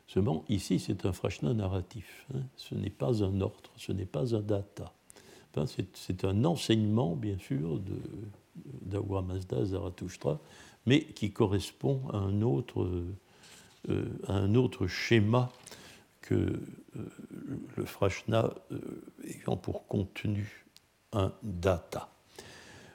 [0.06, 2.26] Seulement, ici, c'est un frashna narratif.
[2.34, 2.42] Hein.
[2.56, 4.92] Ce n'est pas un ordre, ce n'est pas un data.
[5.94, 7.80] c'est un enseignement, bien sûr,
[8.82, 10.38] d'Awa Mazda Zarathustra,
[10.86, 12.88] mais qui correspond à un autre,
[13.88, 15.50] euh, un autre schéma
[16.20, 16.60] que euh,
[17.76, 18.78] le frashna euh,
[19.24, 20.64] ayant pour contenu
[21.12, 22.08] un data.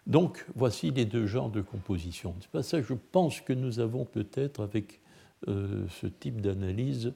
[0.05, 2.33] Donc, voici les deux genres de composition.
[2.39, 5.01] C'est pas ça, je pense que nous avons peut-être, avec
[5.45, 7.13] ce type d'analyse,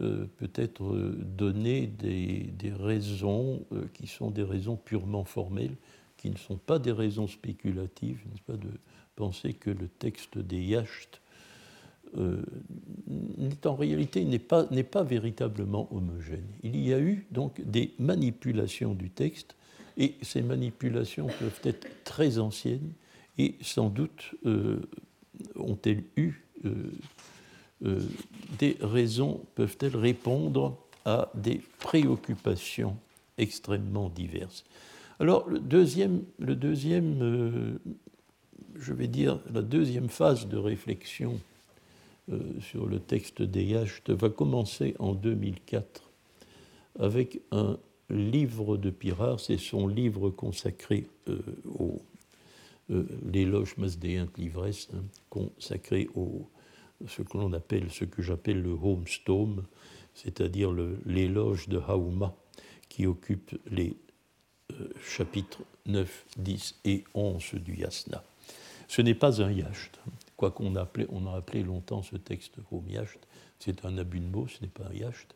[0.00, 5.76] euh, peut-être euh, donné des, raisons qui sont des raisons purement formelles,
[6.16, 8.70] qui ne sont pas des raisons spéculatives, n'est-ce pas, de
[9.14, 11.20] penser que le texte des Yacht
[13.64, 16.46] en réalité n'est pas, pas véritablement homogène.
[16.62, 19.56] Il y a eu donc des manipulations du texte
[19.96, 22.92] et ces manipulations peuvent être très anciennes
[23.38, 24.80] et sans doute euh,
[25.56, 26.92] ont-elles eu euh,
[27.84, 28.00] euh,
[28.58, 32.96] des raisons, peuvent-elles répondre à des préoccupations
[33.38, 34.64] extrêmement diverses?
[35.20, 37.78] Alors le deuxième, deuxième
[38.74, 41.38] je vais dire, la deuxième phase de réflexion
[42.60, 46.02] sur le texte des Yacht va commencer en 2004
[46.98, 47.78] avec un
[48.10, 51.38] livre de Pirard, c'est son livre consacré euh,
[51.78, 52.00] au
[52.90, 56.46] euh, l'éloge masdéen de l'ivresse, hein, consacré au
[57.06, 59.64] ce que l'on appelle, ce que j'appelle le homestome,
[60.14, 60.72] c'est-à-dire
[61.06, 62.34] l'éloge de Hauma,
[62.88, 63.96] qui occupe les
[64.72, 68.22] euh, chapitres 9, 10 et 11 du Yasna.
[68.86, 69.98] Ce n'est pas un yacht,
[70.36, 72.84] quoi qu'on on a appelé longtemps ce texte home
[73.58, 75.34] c'est un abus de mots, ce n'est pas un yacht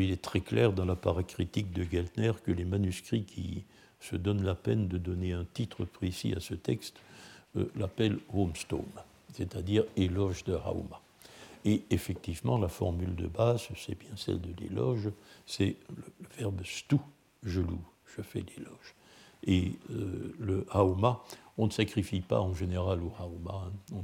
[0.00, 3.64] il est très clair dans la paracritique de Geltner que les manuscrits qui
[4.00, 6.96] se donnent la peine de donner un titre précis à ce texte
[7.56, 8.84] euh, l'appellent Homestone,
[9.32, 11.00] c'est-à-dire éloge de Rauma.
[11.64, 15.10] Et effectivement, la formule de base, c'est bien celle de l'éloge,
[15.46, 16.02] c'est le,
[16.36, 16.96] verbe stu,
[17.44, 17.84] je loue,
[18.16, 18.94] je fais l'éloge.
[19.44, 21.22] Et euh, le hauma,
[21.58, 24.02] on ne sacrifie pas en général au hauma, hein,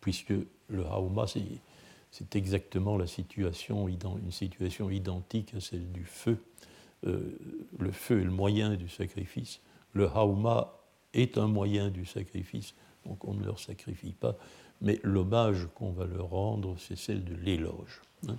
[0.00, 0.32] puisque
[0.68, 1.26] le hauma,
[2.10, 6.38] c'est exactement la situation, une situation identique à celle du feu.
[7.06, 7.38] Euh,
[7.78, 9.60] le feu est le moyen du sacrifice.
[9.92, 10.80] Le hauma
[11.12, 14.36] est un moyen du sacrifice, donc on ne leur sacrifie pas,
[14.80, 18.02] mais l'hommage qu'on va leur rendre, c'est celle de l'éloge.
[18.28, 18.36] Hein.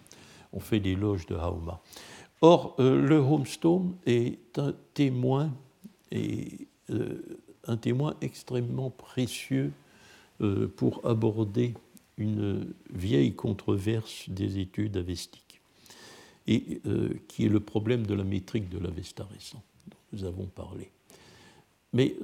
[0.53, 1.81] On fait l'éloge de Hauma.
[2.41, 5.51] Or, euh, le homestone est un témoin,
[6.11, 7.21] et, euh,
[7.65, 9.71] un témoin extrêmement précieux
[10.41, 11.73] euh, pour aborder
[12.17, 15.59] une vieille controverse des études avestiques,
[16.47, 16.79] et
[17.27, 20.91] qui est le problème de la métrique de l'Avesta récent, dont nous avons parlé.
[21.91, 22.15] Mais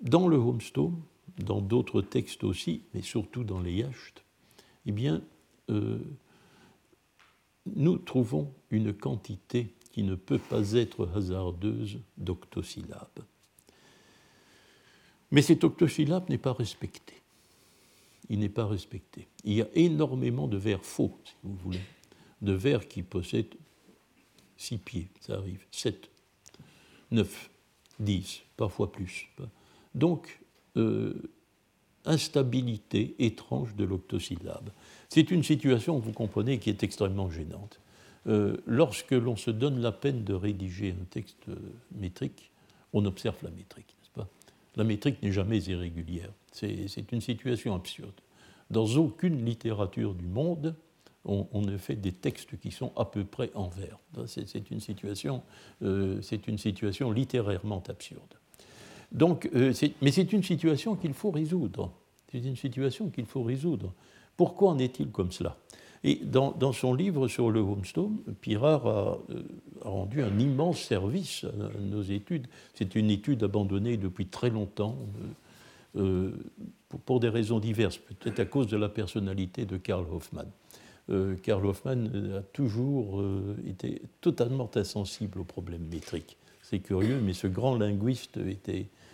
[0.00, 0.96] dans le homestone,
[1.38, 4.24] dans d'autres textes aussi, mais surtout dans les yachts,
[4.86, 5.22] eh bien,
[7.66, 13.24] nous trouvons une quantité qui ne peut pas être hasardeuse d'octosyllabes.
[15.30, 17.14] Mais cet octosyllabe n'est pas respecté.
[18.28, 19.28] Il n'est pas respecté.
[19.44, 21.80] Il y a énormément de vers faux, si vous voulez,
[22.42, 23.54] de vers qui possèdent
[24.56, 26.10] six pieds, ça arrive, sept,
[27.10, 27.50] neuf,
[27.98, 29.28] dix, parfois plus.
[29.94, 30.40] Donc,
[30.76, 31.14] euh,
[32.04, 34.70] instabilité étrange de l'octosyllabe.
[35.08, 37.80] C'est une situation, vous comprenez, qui est extrêmement gênante.
[38.28, 41.46] Euh, lorsque l'on se donne la peine de rédiger un texte
[41.92, 42.50] métrique,
[42.92, 44.28] on observe la métrique, n'est-ce pas?
[44.76, 46.30] La métrique n'est jamais irrégulière.
[46.52, 48.20] C'est une situation absurde.
[48.70, 50.74] Dans aucune littérature du monde,
[51.24, 53.98] on, ne fait des textes qui sont à peu près en vers.
[54.26, 55.42] C'est une, situation,
[55.82, 58.34] euh, une situation littérairement absurde.
[59.16, 61.90] Donc, mais c'est une situation qu'il faut résoudre.
[62.30, 63.92] C'est une situation qu'il faut résoudre.
[64.36, 65.56] Pourquoi en est-il comme cela?
[66.04, 69.42] Et dans, son livre sur le homestone, Pirard a, euh,
[69.80, 72.46] rendu un immense service à nos études.
[72.74, 74.96] C'est une étude abandonnée depuis très longtemps,
[75.96, 80.48] euh, euh, pour, des raisons diverses, peut-être à cause de la personnalité de Karl Hoffmann.
[81.42, 83.24] Karl Hoffmann a toujours
[83.64, 86.36] été totalement insensible aux problèmes métriques.
[86.62, 89.05] C'est curieux, mais ce grand linguiste était euh,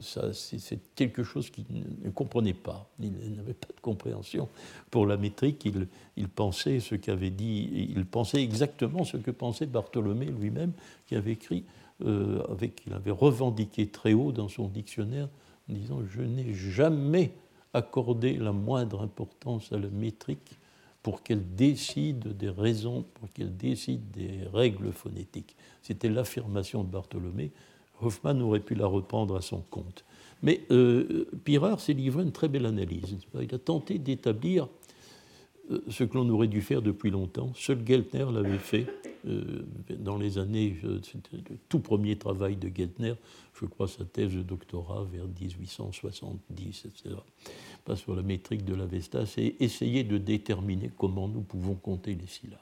[0.00, 1.64] c'est quelque chose qu'il
[2.02, 2.88] ne comprenait pas.
[3.00, 4.48] Il n'avait pas de compréhension
[4.90, 5.68] pour la métrique.
[6.16, 10.72] Il, pensait ce qu'avait dit, il pensait exactement ce que pensait Bartholomé lui-même,
[11.06, 11.64] qui avait écrit,
[12.04, 12.42] euh,
[12.86, 15.28] il avait revendiqué très haut dans son dictionnaire,
[15.70, 17.32] en disant Je n'ai jamais
[17.74, 20.58] accordé la moindre importance à la métrique
[21.02, 25.54] pour qu'elle décide des raisons, pour qu'elle décide des règles phonétiques.
[25.82, 27.52] C'était l'affirmation de Bartholomé.
[28.02, 30.04] Hoffman aurait pu la reprendre à son compte.
[30.42, 33.16] Mais euh, Pirard s'est livré une très belle analyse.
[33.40, 34.68] Il a tenté d'établir
[35.70, 37.52] euh, ce que l'on aurait dû faire depuis longtemps.
[37.54, 38.86] Seul Geltner l'avait fait
[39.26, 39.66] euh,
[39.98, 43.14] dans les années, c'était le tout premier travail de Geltner,
[43.54, 47.16] je crois sa thèse de doctorat vers 1870, etc.
[47.84, 52.26] Pas sur la métrique de l'Avesta, c'est essayer de déterminer comment nous pouvons compter les
[52.26, 52.60] syllabes.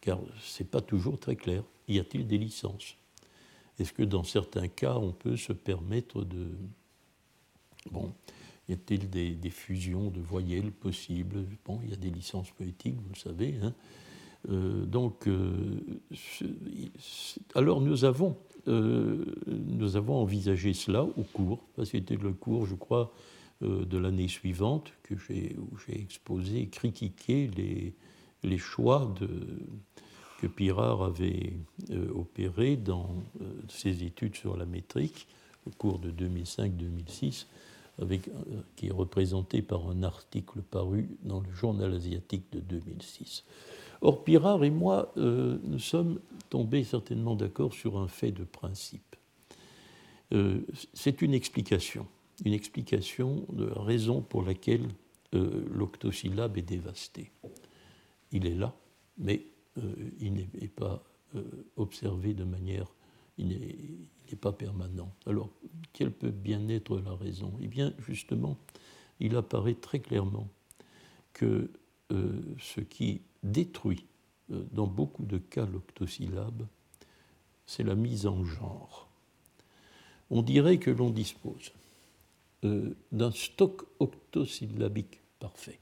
[0.00, 1.62] Car ce n'est pas toujours très clair.
[1.86, 2.96] Y a-t-il des licences?
[3.78, 6.46] Est-ce que dans certains cas, on peut se permettre de...
[7.90, 8.12] Bon,
[8.68, 11.44] y a-t-il des, fusions de voyelles possibles?
[11.64, 13.54] Bon, il y a des licences poétiques, vous le savez.
[13.62, 13.72] Hein.
[14.50, 15.80] Euh, donc, euh,
[17.54, 18.36] alors nous avons,
[18.68, 23.12] euh, nous avons envisagé cela au cours, c'était le cours, je crois,
[23.60, 27.92] de l'année suivante que où j'ai exposé, critiqué les,
[28.44, 29.28] les choix de,
[30.38, 31.52] que Pirard avait
[31.90, 33.10] euh, opéré dans
[33.42, 35.26] euh, ses études sur la métrique
[35.66, 37.46] au cours de 2005-2006,
[38.00, 38.32] avec, euh,
[38.76, 43.44] qui est représenté par un article paru dans le journal asiatique de 2006.
[44.00, 46.20] Or, Pirard et moi, nous sommes
[46.50, 49.16] tombés certainement d'accord sur un fait de principe.
[50.94, 52.06] C'est une explication,
[52.44, 54.86] une explication de la raison pour laquelle
[55.32, 57.32] l'octosyllabe est dévasté.
[58.30, 58.72] Il est là,
[59.18, 59.42] mais
[60.20, 61.02] il n'est pas
[61.36, 61.42] euh,
[61.76, 62.86] observé de manière,
[63.36, 63.52] il
[64.58, 65.12] permanent.
[65.26, 65.50] Alors,
[65.92, 67.52] quelle peut bien être la raison?
[67.60, 68.56] Eh bien, justement,
[69.20, 70.48] il apparaît très clairement
[71.32, 71.70] que
[72.12, 74.06] euh, ce qui détruit
[74.48, 76.66] dans beaucoup de cas l'octosyllabe,
[77.66, 79.08] c'est la mise en genre.
[80.30, 81.72] On dirait que l'on dispose
[82.62, 85.78] d'un stock octosyllabique parfait.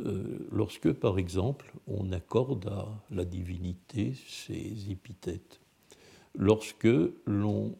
[0.00, 5.60] Euh, lorsque, par exemple, on accorde à la divinité ses épithètes,
[6.34, 6.88] lorsque
[7.26, 7.76] l'on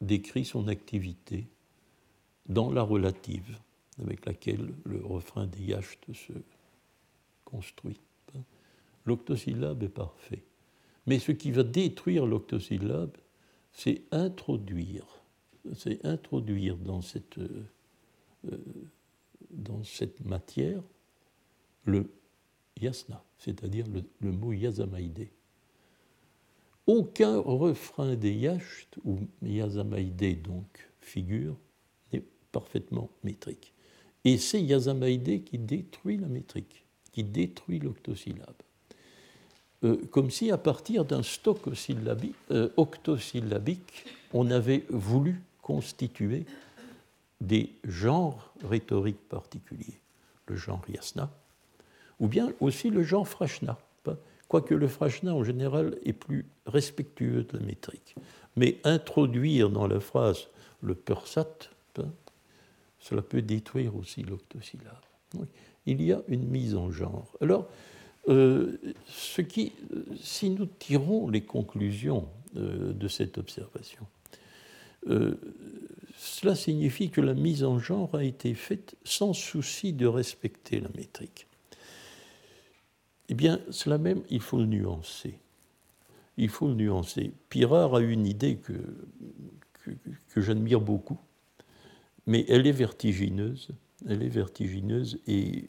[0.00, 1.46] décrit son activité
[2.46, 3.58] dans la relative
[4.00, 6.32] avec laquelle le refrain des yachts se
[7.44, 8.00] construit.
[9.04, 10.42] L'octosyllabe est parfait.
[11.06, 13.16] Mais ce qui va détruire l'octosyllabe,
[13.72, 15.06] c'est introduire,
[17.02, 17.66] cette, euh,
[19.50, 20.82] dans cette matière
[21.88, 22.10] le
[22.80, 23.86] yasna, c'est-à-dire
[24.20, 25.30] le, mot yazamaïdé,
[26.86, 31.56] aucun refrain des yachts, où Yazamaïdé donc figure,
[32.12, 33.72] n'est parfaitement métrique.
[34.24, 38.62] Et c'est Yazamaïdé qui détruit la métrique, qui détruit l'octosyllabe.
[39.84, 46.46] Euh, comme si à partir d'un stock euh, octosyllabique, on avait voulu constituer
[47.40, 50.00] des genres rhétoriques particuliers,
[50.46, 51.30] le genre yasna,
[52.20, 53.78] ou bien aussi le genre frashna,
[54.48, 58.14] quoique le frashna en général est plus respectueux de la métrique.
[58.56, 60.48] Mais introduire dans la phrase
[60.82, 61.46] le pursat,
[62.98, 64.94] cela peut détruire aussi l'octosyllabe.
[65.86, 67.26] Il y a une mise en genre.
[67.40, 67.68] Alors,
[68.28, 68.76] euh,
[69.48, 69.72] qui,
[70.20, 74.06] si nous tirons les conclusions euh, de cette observation,
[75.08, 75.34] euh,
[76.18, 80.88] cela signifie que la mise en genre a été faite sans souci de respecter la
[80.96, 81.46] métrique.
[83.28, 85.38] Eh bien, cela même, il faut le nuancer.
[86.36, 87.32] Il faut le nuancer.
[87.48, 88.72] Pirard a une idée que,
[90.28, 91.18] que, j'admire beaucoup,
[92.26, 93.70] mais elle est vertigineuse.
[94.08, 95.68] Elle est vertigineuse et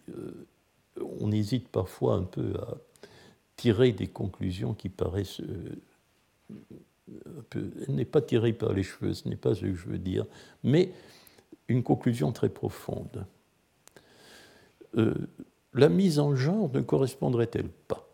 [1.20, 2.78] on hésite parfois un peu à
[3.55, 5.76] tirer des conclusions qui paraissent euh,
[7.10, 7.72] un peu.
[7.88, 10.26] Elle n'est pas tirée par les cheveux, ce n'est pas ce que je veux dire,
[10.64, 10.91] mais
[11.68, 13.26] une conclusion très profonde.
[14.97, 15.14] Euh,
[15.74, 18.08] la mise en genre ne correspondrait-elle pas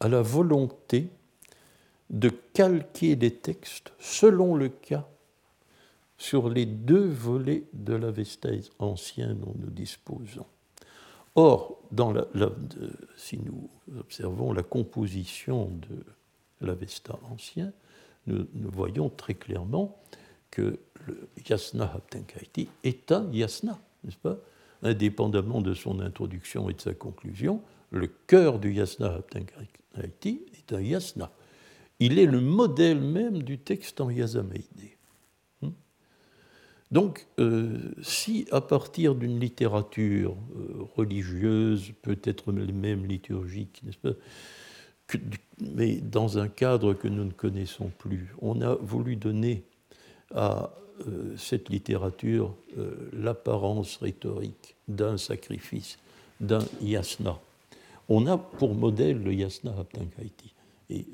[0.00, 1.08] à la volonté
[2.10, 5.06] de calquer des textes selon le cas
[6.16, 10.46] sur les deux volets de l'Avestaise ancien dont nous disposons?
[11.34, 11.78] Or,
[13.16, 17.72] si nous observons la composition de l'Avesta ancien,
[18.26, 19.96] nous, voyons très clairement
[20.50, 24.38] que le Yasna Haptenkaiti est un Yasna, n'est-ce pas?
[24.82, 30.80] Indépendamment de son introduction et de sa conclusion, le cœur du Yasna Haptenkaiti est un
[30.80, 31.30] Yasna.
[32.00, 34.98] Il est le modèle même du texte en Yazamaïdé.
[36.90, 44.16] Donc, euh, si à partir d'une littérature euh, religieuse, peut-être même liturgique, n'est-ce pas,
[45.60, 49.64] mais dans un cadre que nous ne connaissons plus, on a voulu donner
[50.34, 50.70] à
[51.06, 52.54] euh, cette littérature
[53.12, 55.98] l'apparence rhétorique d'un sacrifice,
[56.40, 57.38] d'un yasna.
[58.08, 60.54] On a pour modèle le yasna haptankaiti.
[60.90, 61.04] Et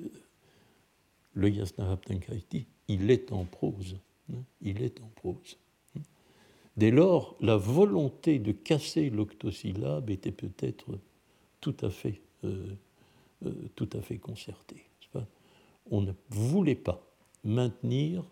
[1.34, 3.96] le yasna haptankaiti, il est en prose.
[4.32, 5.56] Hein, il est en prose.
[6.76, 10.98] Dès lors, la volonté de casser l'octosyllabe était peut-être
[11.60, 12.74] tout à fait, euh,
[13.46, 14.82] euh, tout à fait concertée.
[15.90, 17.06] On ne voulait pas
[17.44, 18.24] maintenir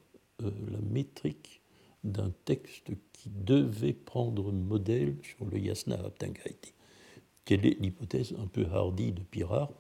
[0.43, 1.61] euh, la métrique
[2.05, 6.73] d'un texte qui devait prendre modèle sur le Yasna Abtangaiti.
[7.45, 9.71] Quelle est l'hypothèse un peu hardie de Pirard,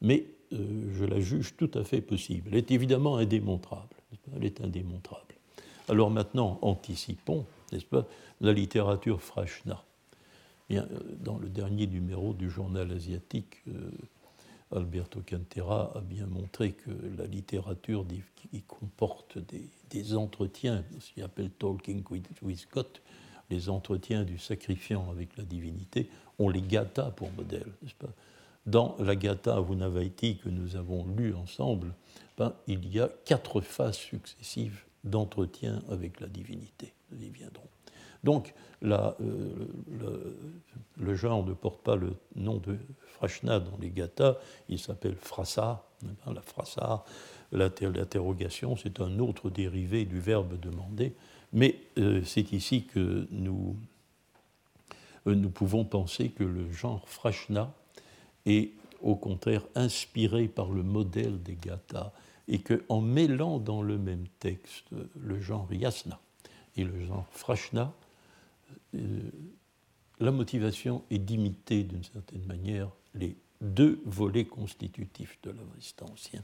[0.00, 2.48] mais je la juge tout à fait possible.
[2.52, 3.96] Elle est évidemment indémontrable.
[4.34, 5.34] Elle est indémontrable.
[5.88, 8.06] Alors maintenant, anticipons n'est-ce pas,
[8.40, 9.84] la littérature Frashna.
[10.68, 13.90] Bien, euh, dans le dernier numéro du journal asiatique, euh,
[14.70, 18.04] Alberto Cantera a bien montré que la littérature
[18.36, 19.38] qui comporte
[19.90, 22.04] des, entretiens, ce qu'il appelle Talking
[22.42, 22.86] with, God,
[23.50, 28.12] les entretiens du sacrifiant avec la divinité, ont les gathas pour modèle, pas?
[28.66, 31.94] Dans la gatha Vunavaiti que nous avons lu ensemble,
[32.36, 37.68] ben, il y a quatre phases successives d'entretien avec la divinité nous y viendrons.
[38.24, 38.54] Donc,
[38.84, 39.12] euh,
[40.98, 44.36] le, genre ne porte pas le nom de Frashna dans les Gathas,
[44.68, 47.04] il s'appelle Frasa, hein, la Frasa.
[47.50, 51.14] L'interrogation, c'est un autre dérivé du verbe demander,
[51.54, 53.74] mais euh, c'est ici que nous,
[55.26, 57.72] euh, nous pouvons penser que le genre Frashna
[58.44, 62.12] est au contraire inspiré par le modèle des Gathas
[62.48, 64.84] et qu'en mêlant dans le même texte
[65.18, 66.20] le genre Yasna
[66.76, 67.94] et le genre Frashna,
[70.20, 76.42] la motivation est d'imiter d'une certaine manière les deux volets constitutifs de l'Avesta ancien.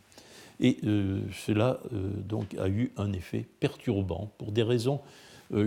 [0.61, 5.01] Et euh, cela euh, donc a eu un effet perturbant pour des raisons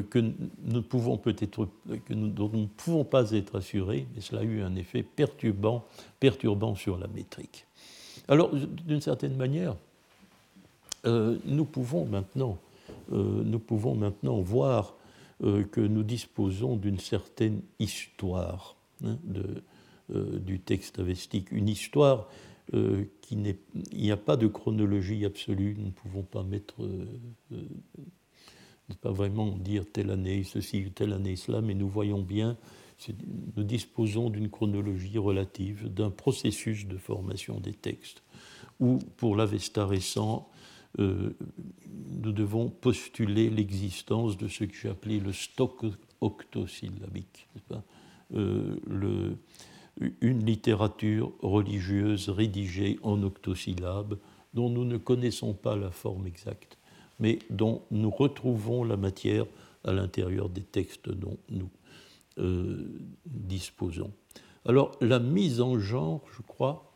[0.09, 0.33] que
[0.63, 1.69] nous pouvons peut-être
[2.05, 5.03] que nous, dont nous ne pouvons pas être assurés, mais cela a eu un effet
[5.03, 5.85] perturbant,
[6.19, 7.65] perturbant sur la métrique.
[8.27, 9.75] Alors, d'une certaine manière,
[11.05, 12.57] nous pouvons maintenant
[13.13, 14.93] euh, nous pouvons maintenant voir euh,
[15.39, 19.17] que nous disposons d'une certaine histoire hein,
[20.13, 22.27] euh, du texte avestique, une histoire
[23.21, 23.59] qui n'est,
[23.93, 26.75] il n'y a pas de chronologie absolue, nous ne pouvons pas mettre,
[27.49, 32.57] ne pas vraiment dire telle année ceci, telle année cela, mais nous voyons bien,
[33.55, 38.21] nous disposons d'une chronologie relative, d'un processus de formation des textes
[38.79, 40.49] ou pour l'Avesta récent,
[40.99, 41.35] euh,
[42.23, 45.85] nous devons postuler l'existence de ce que j'ai appelé le stock
[46.21, 47.47] octosyllabique,
[48.33, 49.35] euh,
[50.21, 54.17] une littérature religieuse rédigée en octosyllabes
[54.53, 56.77] dont nous ne connaissons pas la forme exacte,
[57.19, 59.45] mais dont nous retrouvons la matière
[59.83, 61.69] à l'intérieur des textes dont nous
[62.39, 62.87] euh,
[63.25, 64.11] disposons.
[64.65, 66.91] Alors la mise en genre, je crois,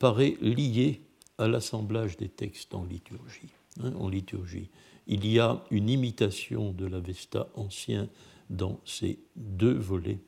[0.00, 1.00] paraît liée
[1.38, 3.52] à l'assemblage des textes en liturgie.
[3.82, 4.70] Hein, en liturgie.
[5.06, 8.08] Il y a une imitation de l'Avesta ancien
[8.50, 10.20] dans ces deux volets.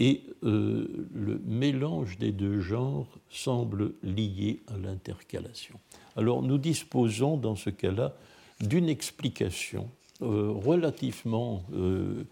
[0.00, 5.78] Et euh, le mélange des deux genres semble lié à l'intercalation.
[6.16, 8.14] Alors nous disposons dans ce cas-là
[8.60, 9.88] d'une explication
[10.22, 12.24] euh, relativement, euh,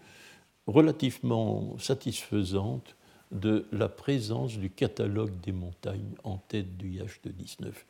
[0.65, 2.96] relativement satisfaisante
[3.31, 7.85] de la présence du catalogue des montagnes en tête du Yacht de 19.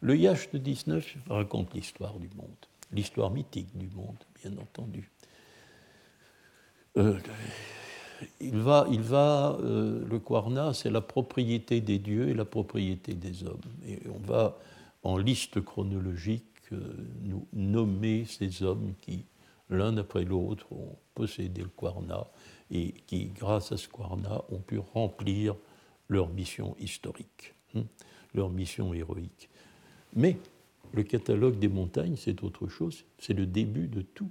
[0.00, 2.48] Le Yacht de 19 raconte l'histoire du monde,
[2.92, 5.10] l'histoire mythique du monde, bien entendu.
[6.96, 7.18] Euh,
[8.40, 13.44] il va, il va le Quarna, c'est la propriété des dieux et la propriété des
[13.44, 13.60] hommes.
[13.86, 14.58] Et on va,
[15.02, 16.44] en liste chronologique,
[17.22, 19.24] nous nommer ces hommes qui
[19.70, 22.26] l'un après l'autre, ont possédé le Quarna
[22.70, 25.56] et qui, grâce à ce Quarna, ont pu remplir
[26.08, 27.84] leur mission historique, hein,
[28.34, 29.48] leur mission héroïque.
[30.14, 30.36] Mais
[30.92, 34.30] le catalogue des montagnes, c'est autre chose, c'est le début de tout.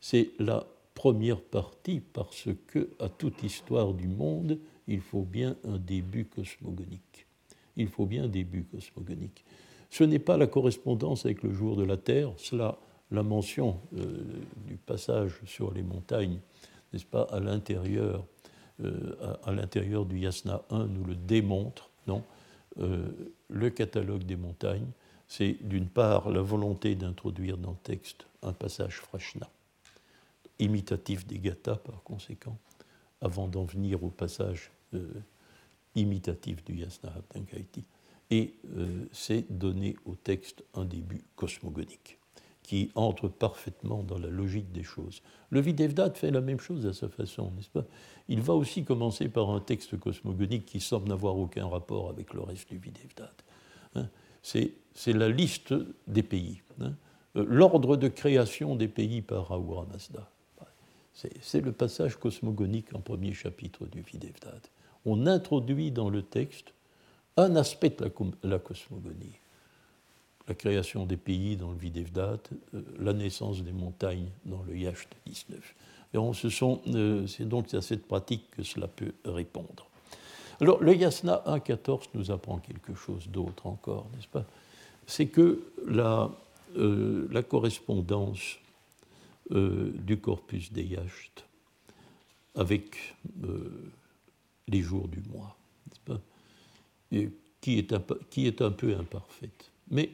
[0.00, 5.78] C'est la première partie parce que, à toute histoire du monde, il faut bien un
[5.78, 7.26] début cosmogonique.
[7.76, 9.44] Il faut bien un début cosmogonique.
[9.90, 12.78] Ce n'est pas la correspondance avec le jour de la Terre, cela
[13.10, 14.22] la mention euh,
[14.66, 16.40] du passage sur les montagnes,
[16.92, 18.24] n'est-ce pas, à l'intérieur,
[18.82, 22.24] euh, du Yasna 1 nous le démontre, non
[22.78, 23.08] euh,
[23.48, 24.90] Le catalogue des montagnes,
[25.28, 29.48] c'est d'une part la volonté d'introduire dans le texte un passage frashna,
[30.58, 32.58] imitatif des gathas par conséquent,
[33.20, 34.70] avant d'en venir au passage
[35.94, 37.84] imitatif du Yasna Abdankaiti.
[38.30, 38.54] Et
[39.12, 42.19] c'est donner au texte un début cosmogonique
[42.70, 45.22] qui entre parfaitement dans la logique des choses.
[45.50, 47.84] Le Videvdat fait la même chose à sa façon, n'est-ce pas?
[48.28, 52.42] Il va aussi commencer par un texte cosmogonique qui semble n'avoir aucun rapport avec le
[52.42, 53.32] reste du Videvdat.
[53.96, 54.08] Hein
[54.44, 54.72] c'est
[55.12, 55.74] la liste
[56.06, 56.92] des pays, hein
[57.34, 60.30] euh, l'ordre de création des pays par Ahura Mazda.
[61.40, 64.60] C'est le passage cosmogonique en premier chapitre du Videvdat.
[65.04, 66.72] On introduit dans le texte
[67.36, 69.40] un aspect de la cosmogonie
[70.50, 72.40] la création des pays dans le Videvdat,
[72.74, 75.74] euh, la naissance des montagnes dans le Yacht 19.
[76.16, 79.86] Euh, c'est donc à cette pratique que cela peut répondre.
[80.60, 84.44] Alors, le Yasna 1.14 nous apprend quelque chose d'autre encore, n'est-ce pas?
[85.06, 86.28] C'est que la,
[86.76, 88.58] euh, la correspondance
[89.52, 91.44] du corpus des Yachts
[92.54, 93.16] avec
[94.68, 95.56] les jours du mois,
[95.88, 96.20] n'est-ce pas?
[97.60, 99.72] Qui est, un, qui est un peu imparfaite.
[99.90, 100.10] Mais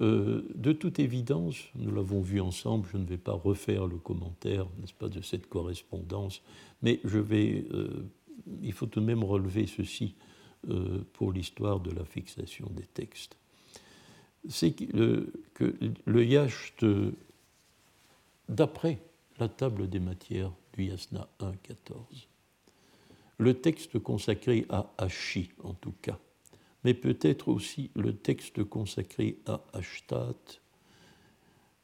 [0.00, 4.66] euh, de toute évidence, nous l'avons vu ensemble, je ne vais pas refaire le commentaire,
[4.78, 6.42] n'est-ce pas, de cette correspondance,
[6.82, 8.04] mais euh,
[8.62, 10.14] il faut tout de même relever ceci
[10.70, 13.36] euh, pour l'histoire de la fixation des textes.
[14.48, 15.76] C'est que, que
[16.06, 16.82] le yacht,
[18.48, 18.98] d'après
[19.38, 22.26] la table des matières du Yasna 1.14,
[23.36, 26.18] le texte consacré à Hachi, en tout cas,
[26.84, 30.34] mais peut-être aussi le texte consacré à Ashtat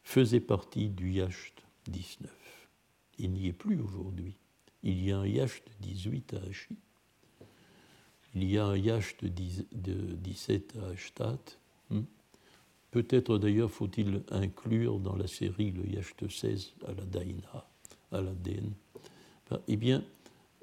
[0.03, 2.31] faisait partie du Yacht 19.
[3.19, 4.37] Il n'y est plus aujourd'hui.
[4.83, 6.77] Il y a un Yacht 18 à Ashi.
[8.35, 11.39] Il y a un Yacht de 17 à Ashtat.
[11.91, 12.03] Hmm.
[12.91, 17.67] Peut-être d'ailleurs faut-il inclure dans la série le Yacht 16 à la Daina,
[18.13, 18.73] à la Den.
[19.69, 20.05] eh bien,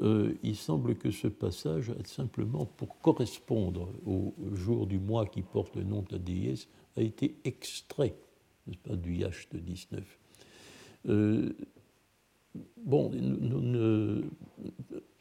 [0.01, 5.75] euh, il semble que ce passage, simplement pour correspondre au jour du mois qui porte
[5.75, 6.67] le nom de la déesse,
[6.97, 8.15] a été extrait,
[8.65, 10.03] du Yacht 19.
[11.09, 11.53] Euh,
[12.77, 13.11] bon,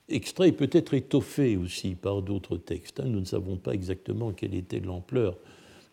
[0.09, 3.01] extrait peut être étoffé aussi par d'autres textes.
[3.01, 3.07] Hein.
[3.07, 5.37] Nous ne savons pas exactement quelle était l'ampleur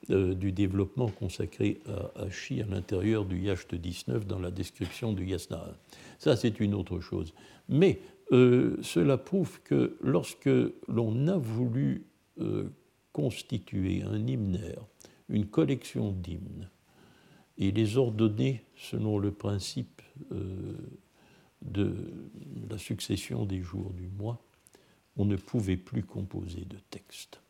[0.10, 5.14] euh, du développement consacré à, à Chi à l'intérieur du Yacht 19 dans la description
[5.14, 5.76] du Yasna.
[6.18, 7.34] Ça, c'est une autre chose.
[7.68, 8.00] Mais
[8.32, 10.50] euh, cela prouve que lorsque
[10.88, 12.06] l'on a voulu
[12.40, 12.70] euh,
[13.12, 14.86] constituer un hymnaire,
[15.30, 16.70] une collection d'hymnes,
[17.58, 20.02] et les ordonner selon le principe
[20.32, 20.76] euh,
[21.62, 21.94] de
[22.70, 24.42] la succession des jours du mois,
[25.18, 27.42] on ne pouvait plus composer de texte.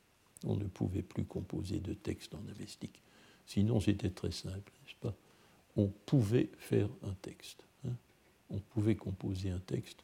[0.46, 3.04] On ne pouvait plus composer de texte en avestique.
[3.46, 5.16] Sinon, c'était très simple, n'est-ce pas?
[5.76, 7.66] On pouvait faire un texte.
[7.86, 7.94] Hein.
[8.50, 10.04] on pouvait composer un texte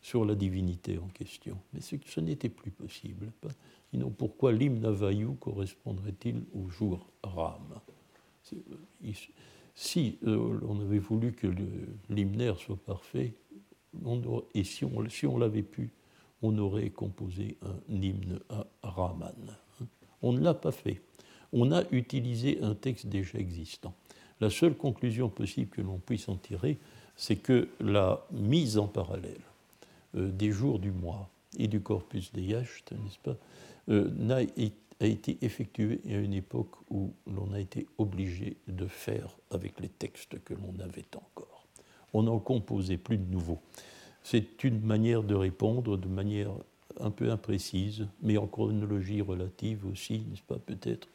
[0.00, 1.58] sur la divinité en question.
[1.72, 3.30] Mais ce, n'était plus possible.
[3.90, 4.92] Sinon, pourquoi l'hymne à
[5.40, 7.80] correspondrait-il au jour Ram
[8.52, 9.12] euh,
[9.74, 11.48] Si euh, on avait voulu que
[12.08, 13.34] l'hymnaire soit parfait,
[14.54, 15.90] et si on, l'avait pu,
[16.42, 19.34] on aurait composé un hymne à Raman.
[20.22, 21.00] On ne l'a pas fait.
[21.52, 23.94] On a utilisé un texte déjà existant.
[24.40, 26.78] La seule conclusion possible que l'on puisse en tirer,
[27.16, 29.40] c'est que la mise en parallèle
[30.26, 33.36] des jours du mois et du corpus des Yachts, n'est-ce pas,
[33.88, 34.10] euh,
[35.00, 39.88] a, été effectuée à une époque où l'on a été obligé de faire avec les
[39.88, 41.66] textes que l'on avait encore.
[42.12, 43.60] On n'en composait plus de nouveaux.
[44.22, 46.50] C'est une manière de répondre de manière
[47.00, 51.08] un peu imprécise, mais en chronologie relative aussi, n'est-ce pas, peut-être,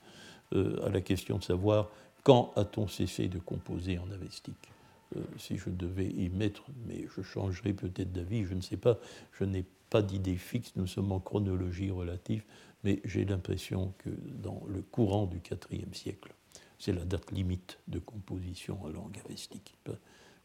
[0.53, 1.89] euh, à la question de savoir
[2.23, 4.72] quand a-t-on cessé de composer en avestique
[5.15, 8.99] euh, Si je devais y mettre, mais je changerai peut-être d'avis, je ne sais pas,
[9.33, 12.43] je n'ai pas d'idée fixe, nous sommes en chronologie relative,
[12.83, 15.41] mais j'ai l'impression que dans le courant du
[15.71, 16.33] IVe siècle,
[16.79, 19.77] c'est la date limite de composition en langue avestique.
[19.85, 19.93] Je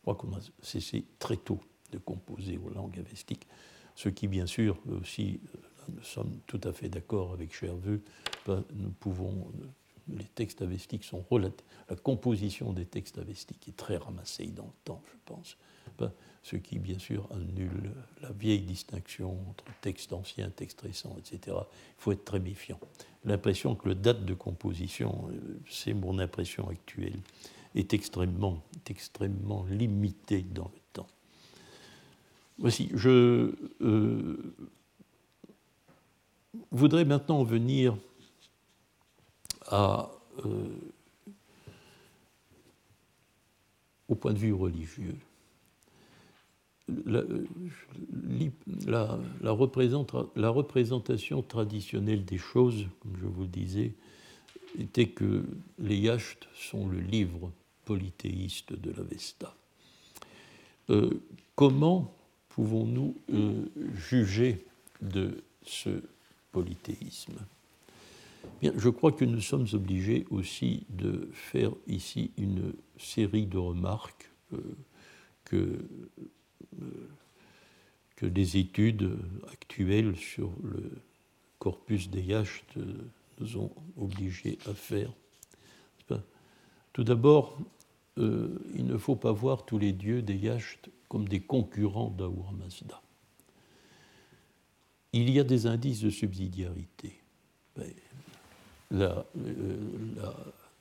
[0.03, 1.61] crois qu'on a cessé très tôt
[1.91, 3.47] de composer aux langues avestiques,
[3.95, 5.59] ce qui, bien sûr, aussi, euh,
[5.97, 8.03] nous sommes tout à fait d'accord avec Cherveux,
[8.47, 9.51] ben, nous pouvons,
[10.17, 14.73] les textes avestiques sont relatifs, la composition des textes avestiques est très ramassée dans le
[14.85, 15.57] temps, je pense,
[16.43, 17.93] ce qui, bien sûr, annule
[18.23, 21.57] la vieille distinction entre texte ancien, texte récent, etc.
[21.57, 22.79] Il faut être très méfiant.
[23.25, 27.19] L'impression que le date de composition, euh, c'est mon impression actuelle,
[27.75, 31.07] est extrêmement, extrêmement limitée dans le temps.
[32.59, 34.55] Voici, je euh,
[36.71, 37.97] voudrais maintenant venir
[39.73, 40.03] euh,
[44.09, 45.17] au point de vue religieux.
[47.05, 47.23] La,
[48.87, 49.51] la, la,
[50.51, 53.93] représentation traditionnelle des choses, comme je vous le disais,
[54.79, 55.45] était que
[55.79, 57.53] les yachts sont le livre
[57.85, 59.55] polythéiste de l'Avesta.
[60.89, 61.11] Euh,
[61.55, 62.15] comment
[62.49, 64.65] pouvons-nous euh, juger
[65.03, 66.03] de ce
[66.53, 67.37] polythéisme?
[68.61, 74.31] Bien, Je crois que nous sommes obligés aussi de faire ici une série de remarques
[74.53, 74.59] euh,
[75.45, 75.79] que,
[76.81, 77.09] euh,
[78.17, 79.17] que les études
[79.53, 80.91] actuelles sur le
[81.59, 82.79] corpus des yachts
[83.41, 85.13] nous ont obligés à faire.
[86.93, 87.57] Tout d'abord,
[88.17, 93.01] il ne faut pas voir tous les dieux des yachts comme des concurrents d'Ahura Mazda.
[95.13, 97.21] Il y a des indices de subsidiarité.
[98.91, 99.77] La, euh,
[100.17, 100.35] la,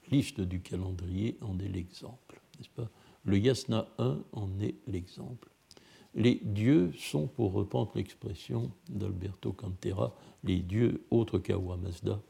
[0.09, 2.89] liste du calendrier en est l'exemple, n'est-ce pas?
[3.25, 5.49] Le Yasna 1 en est l'exemple.
[6.15, 12.21] Les dieux sont, pour reprendre l'expression d'Alberto Cantera, les dieux autres qu'Ahura Mazda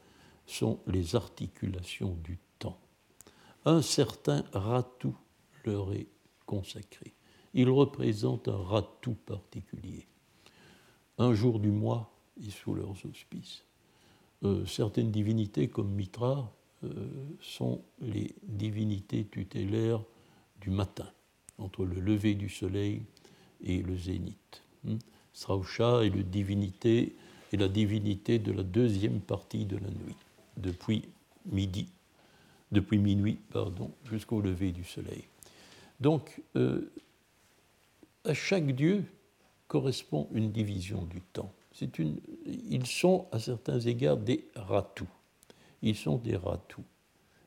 [0.44, 2.80] sont les articulations du temps.
[3.64, 5.16] Un certain ratou
[5.64, 6.08] leur est
[6.46, 7.14] consacré
[7.54, 10.06] il représente un ratou particulier.
[11.18, 13.64] Un jour du mois est sous leurs auspices.
[14.44, 16.52] Euh, certaines divinités comme Mitra
[16.84, 16.88] euh,
[17.40, 20.02] sont les divinités tutélaires
[20.60, 21.10] du matin,
[21.58, 23.02] entre le lever du soleil
[23.64, 24.62] et le zénith.
[24.84, 24.98] Hmm?
[25.32, 27.16] Srausha est, le divinité,
[27.52, 30.16] la divinité de la deuxième partie de la nuit,
[30.56, 31.02] depuis
[31.46, 31.88] midi,
[32.70, 33.38] depuis minuit,
[34.04, 35.24] jusqu'au lever du soleil.
[36.00, 36.92] Donc, euh,
[38.24, 39.04] à chaque dieu
[39.66, 41.52] correspond une division du temps.
[42.46, 45.08] Ils sont à certains égards des ratous.
[45.82, 46.84] Ils sont des ratous,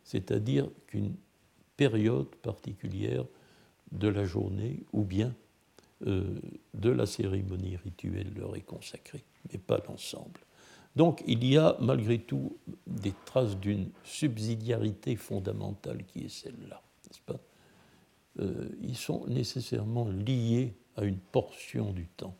[0.03, 1.15] c'est-à-dire qu'une
[1.75, 3.25] période particulière
[3.91, 5.35] de la journée ou bien
[6.07, 6.39] euh,
[6.73, 10.39] de la cérémonie rituelle leur est consacrée, mais pas l'ensemble.
[10.95, 12.57] Donc il y a malgré tout
[12.87, 17.39] des traces d'une subsidiarité fondamentale qui est celle-là, n'est-ce pas?
[18.39, 22.35] Euh, ils sont nécessairement liés à une portion du temps.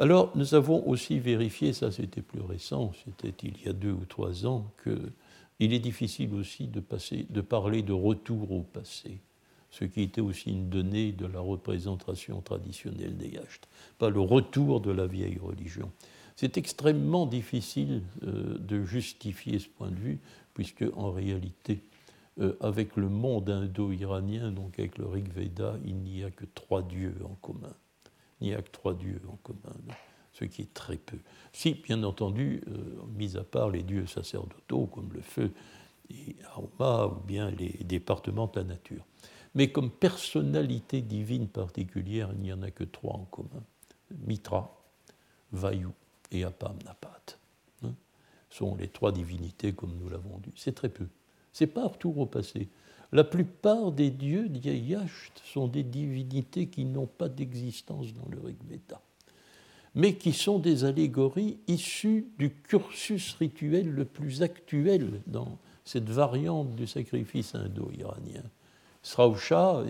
[0.00, 4.04] Alors, nous avons aussi vérifié, ça c'était plus récent, c'était il y a deux ou
[4.04, 9.18] trois ans, qu'il est difficile aussi de, parler de retour au passé,
[9.72, 13.68] ce qui était aussi une donnée de la représentation traditionnelle des yachts,
[13.98, 15.90] pas le retour de la vieille religion.
[16.36, 20.20] C'est extrêmement difficile euh, de justifier ce point de vue,
[20.54, 21.82] puisque en réalité,
[22.38, 26.82] euh, avec le monde indo-iranien, donc avec le Rig Veda, il n'y a que trois
[26.82, 27.74] dieux en commun.
[28.40, 29.74] Il n'y a que trois dieux en commun.
[30.32, 31.18] ce qui est très peu.
[31.52, 32.62] Si, bien entendu,
[33.16, 35.52] mis à part les dieux sacerdotaux comme le feu
[36.10, 39.04] et Aoma ou bien les départements de la nature.
[39.54, 43.62] Mais comme personnalité divine particulière, il n'y en a que trois en commun
[44.26, 44.80] Mitra,
[45.52, 45.88] Vayu
[46.30, 47.38] et Apamnapat.
[47.82, 47.94] Hein,
[48.50, 50.52] sont les trois divinités comme nous l'avons dit.
[50.56, 51.08] C'est très peu.
[51.52, 52.68] C'est pas retour au passé.
[53.12, 58.56] La plupart des dieux d'Yayash sont des divinités qui n'ont pas d'existence dans le Rig
[59.94, 66.74] mais qui sont des allégories issues du cursus rituel le plus actuel dans cette variante
[66.76, 68.44] du sacrifice indo-iranien.
[69.02, 69.82] Srausha,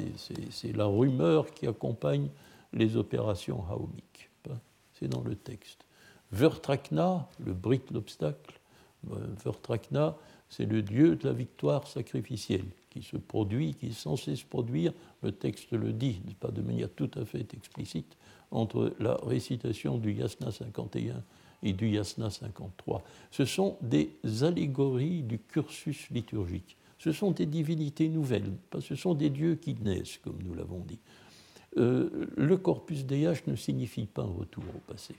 [0.50, 2.28] c'est la rumeur qui accompagne
[2.72, 4.30] les opérations haomiques.
[4.94, 5.84] C'est dans le texte.
[6.32, 8.60] Vertrakna, le Brit l'obstacle,
[9.10, 10.16] euh, Vertrakna,
[10.48, 14.92] c'est le dieu de la victoire sacrificielle qui se produit, qui est censé se produire,
[15.22, 18.16] le texte le dit, pas de manière tout à fait explicite,
[18.50, 21.22] entre la récitation du Yasna 51
[21.62, 23.02] et du Yasna 53.
[23.30, 24.10] Ce sont des
[24.42, 26.76] allégories du cursus liturgique.
[26.98, 30.98] Ce sont des divinités nouvelles, ce sont des dieux qui naissent, comme nous l'avons dit.
[31.76, 35.14] Euh, le corpus H ne signifie pas un retour au passé.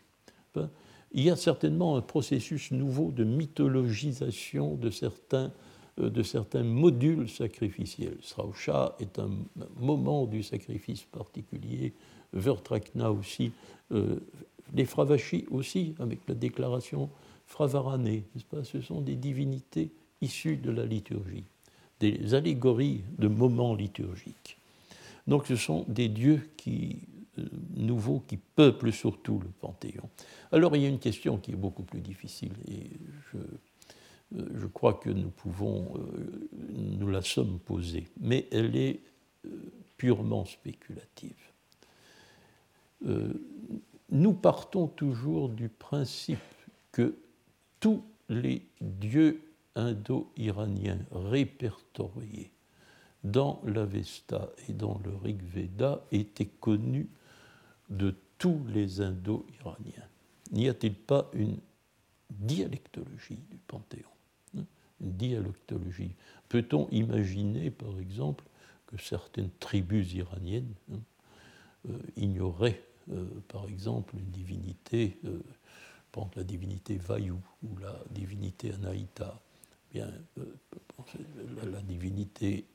[1.12, 5.52] Il y a certainement un processus nouveau de mythologisation de certains,
[6.00, 8.18] euh, de certains modules sacrificiels.
[8.22, 9.32] Srausha est un
[9.80, 11.94] moment du sacrifice particulier,
[12.34, 13.52] Vertrakna aussi,
[13.92, 14.20] euh,
[14.76, 17.10] les Fravashi aussi, avec la déclaration
[17.48, 18.64] Fravaranée, pas?
[18.64, 19.90] Ce sont des divinités
[20.22, 21.46] issues de la liturgie,
[22.00, 24.58] des allégories de moments liturgiques.
[25.26, 26.98] Donc ce sont des dieux qui,
[27.40, 30.10] euh, nouveaux qui peuplent surtout le Panthéon.
[30.52, 32.90] Alors il y a une question qui est beaucoup plus difficile et
[33.32, 33.38] je,
[34.38, 35.94] euh, je crois que nous pouvons,
[36.74, 39.00] nous la sommes posée, mais elle est
[39.98, 41.36] purement spéculative
[44.12, 46.40] nous partons toujours du principe
[46.92, 47.16] que
[47.80, 49.42] tous les dieux
[49.76, 52.52] indo-iraniens répertoriés
[53.24, 57.10] dans l'Avesta et dans le Rig Veda étaient connus
[57.90, 60.08] de tous les indo-iraniens.
[60.52, 61.58] N'y a-t-il pas une
[62.30, 64.10] dialectologie du Panthéon
[64.58, 64.66] hein,
[65.02, 66.16] Une dialectologie?
[66.48, 68.46] Peut-on imaginer, par exemple,
[68.88, 71.00] que certaines tribus iraniennes hein,
[71.90, 72.82] euh, ignoraient
[73.12, 75.40] euh, par exemple, une divinité, euh,
[76.36, 77.34] la divinité Vayu
[77.64, 79.42] ou la divinité Anaïta?
[79.92, 80.44] Bien, euh,
[81.72, 82.66] la, divinité,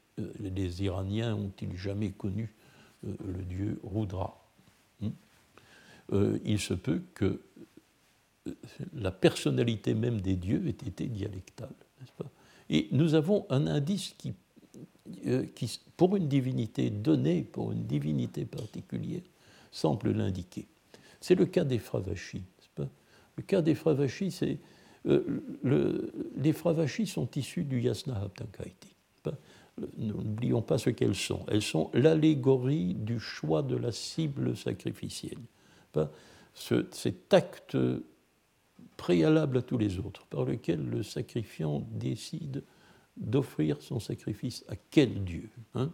[0.41, 2.53] les Iraniens ont-ils jamais connu
[3.03, 4.44] le dieu Rudra?
[6.13, 7.41] Il se peut que
[8.93, 11.75] la personnalité même des dieux ait été dialectale,
[12.17, 12.31] pas?
[12.71, 14.35] Et nous avons un indice qui,
[15.55, 19.23] qui, pour une divinité donnée, pour une divinité particulière,
[19.71, 20.67] semble l'indiquer.
[21.21, 22.45] C'est le cas des Fravachis.
[23.37, 24.59] Le cas des Fravachis, c'est.
[25.07, 28.95] Euh, les Fravachis sont issus du Yasna Haptankaiti.
[29.99, 31.45] N'oublions pas ce qu'elles sont.
[31.49, 35.41] Elles sont l'allégorie du choix de la cible sacrificielle.
[36.55, 37.77] Ce, cet acte
[38.97, 42.63] préalable à tous les autres, par lequel le sacrifiant décide
[43.17, 45.91] d'offrir son sacrifice à quel Dieu hein?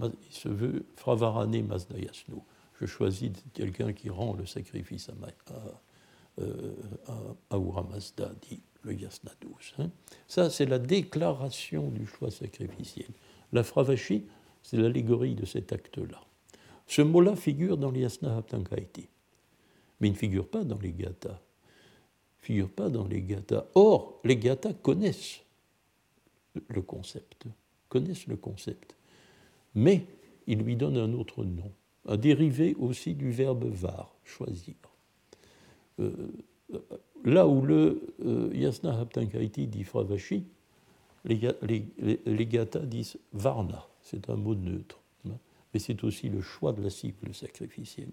[0.00, 2.44] Il se veut Fravarane Mazdayasno
[2.80, 5.12] je choisis quelqu'un qui rend le sacrifice à,
[5.52, 9.52] à, euh, Mazda, dit le Yasna 12.
[9.78, 9.90] Hein?
[10.28, 13.08] Ça, c'est la déclaration du choix sacrificiel.
[13.52, 14.26] La Fravashi,
[14.62, 16.20] c'est l'allégorie de cet acte-là.
[16.86, 19.08] Ce mot-là figure dans le Yasna Haptankaiti,
[20.00, 21.40] mais il ne figure pas dans les Gathas.
[22.38, 23.24] figure pas dans les.
[23.74, 25.40] Or, les Gathas connaissent
[26.68, 27.46] le concept,
[27.88, 28.94] connaissent le concept,
[29.74, 30.06] mais
[30.46, 31.72] ils lui donnent un autre nom
[32.08, 34.74] un dérivé aussi du verbe var, choisir.
[35.98, 36.12] Euh,
[37.24, 40.44] là où le euh, Yasna Haptankaiti dit Fravashi,
[41.24, 42.48] les, les,
[42.84, 45.00] disent Varna, c'est un mot neutre,
[45.76, 48.08] mais c'est aussi le choix de la cible sacrificielle.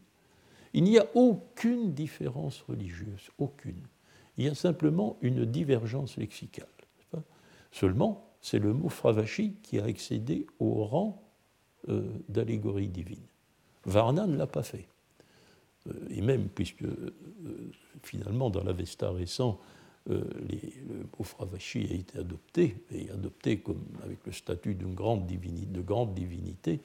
[0.74, 3.80] Il n'y a aucune différence religieuse, aucune.
[4.38, 6.68] Il y a simplement une divergence lexicale.
[7.72, 11.24] Seulement, c'est le mot Fravashi qui a excédé au rang
[11.88, 13.24] euh, d'allégorie divine.
[13.86, 14.90] Varna ne l'a pas fait.
[15.88, 17.14] Euh, et même, puisque euh,
[18.02, 19.58] finalement, dans l'Avesta récent,
[20.10, 25.82] euh, le mot Fravashi a été adopté, et adopté comme avec le statut d'une de
[25.82, 26.82] grande divinité,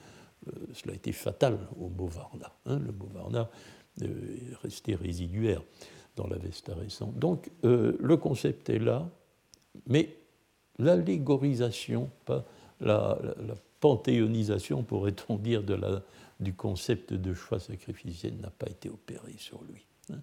[0.73, 2.53] cela a été fatal au mot Varna.
[2.67, 2.79] Hein.
[2.79, 3.51] le mot Varna
[4.01, 5.63] est resté résiduaire
[6.17, 7.13] dans l'Avesta récent.
[7.17, 9.09] Donc le concept est là,
[9.87, 10.17] mais
[10.79, 12.45] l'allégorisation, pas
[12.81, 16.03] la, la panthéonisation, pourrait-on dire, la,
[16.41, 19.87] du concept de choix sacrificiel n'a pas été opéré sur lui.
[20.13, 20.21] Hein.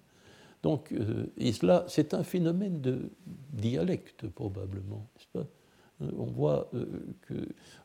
[0.62, 0.92] Donc,
[1.36, 3.10] et cela, c'est un phénomène de
[3.52, 5.46] dialecte probablement, n'est-ce pas?
[6.00, 6.70] On voit
[7.22, 7.34] que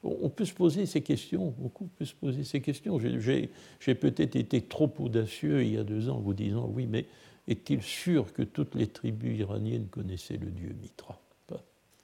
[0.03, 2.99] on peut se poser ces questions, beaucoup peuvent se poser ces questions.
[2.99, 7.05] J'ai peut-être été trop audacieux il y a deux ans en vous disant oui, mais
[7.47, 11.19] est-il sûr que toutes les tribus iraniennes connaissaient le dieu Mitra?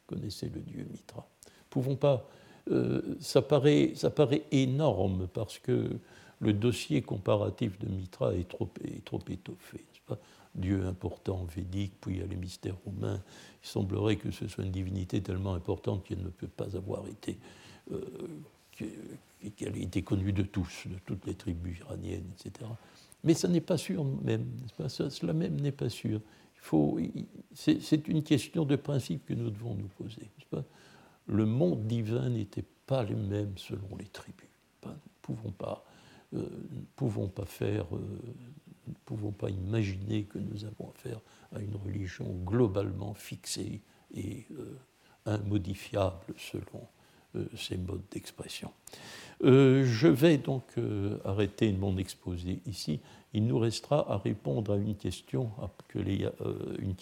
[0.06, 1.28] Connaissaient le dieu Mitra.
[1.70, 2.30] Pouvons pas.
[2.72, 5.90] Euh, ça, paraît, ça paraît énorme parce que
[6.40, 9.84] le dossier comparatif de Mitra est trop, est trop étoffé.
[10.58, 13.22] Dieu important védique, puis il y a les mystères romains.
[13.64, 17.38] Il semblerait que ce soit une divinité tellement importante qu'elle ne peut pas avoir été,
[17.92, 18.02] euh,
[18.72, 22.70] qu'elle ait été connue de tous, de toutes les tribus iraniennes, etc.
[23.24, 24.46] Mais ça n'est pas sûr même,
[24.78, 24.90] pas?
[24.90, 26.22] Cela même n'est pas sûr.
[27.54, 30.30] c'est, une question de principe que nous devons nous poser.
[31.28, 34.48] Le monde divin n'était pas le même selon les tribus.
[34.86, 35.86] nous ne pouvons pas,
[36.34, 36.48] euh,
[36.96, 38.20] pouvons pas faire, euh,
[38.88, 41.20] ne pouvons pas imaginer que nous avons affaire
[41.56, 43.82] à une religion globalement fixée
[44.16, 44.46] et
[45.28, 46.82] euh, immodifiable selon
[47.56, 48.72] ces modes d'expression.
[49.42, 50.64] je vais donc
[51.24, 53.00] arrêter mon exposé ici.
[53.34, 55.70] Il nous restera à répondre à une question, à,
[56.80, 56.96] une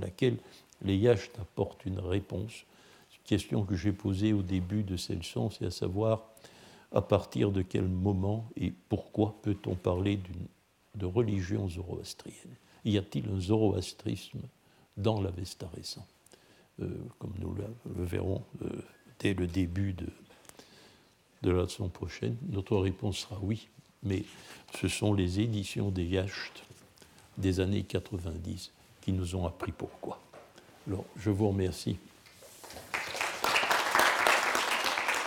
[0.00, 0.36] laquelle
[0.82, 2.64] les Yachts apportent une réponse
[3.30, 6.24] question que j'ai posée au début de cette leçon, c'est à savoir
[6.92, 10.18] à partir de quel moment et pourquoi peut-on parler
[10.94, 12.56] de religion zoroastrienne?
[12.84, 14.40] Y a-t-il un zoroastrisme
[14.96, 16.06] dans l'Avesta récent
[16.80, 16.88] euh,
[17.18, 17.64] Comme nous le,
[18.04, 18.82] verrons euh,
[19.18, 20.06] dès le début de,
[21.42, 23.68] de la leçon prochaine, notre réponse sera oui,
[24.02, 24.24] mais
[24.80, 26.64] ce sont les éditions des Yacht
[27.38, 30.20] des années 90 qui nous ont appris pourquoi.
[30.86, 31.98] Alors, je vous remercie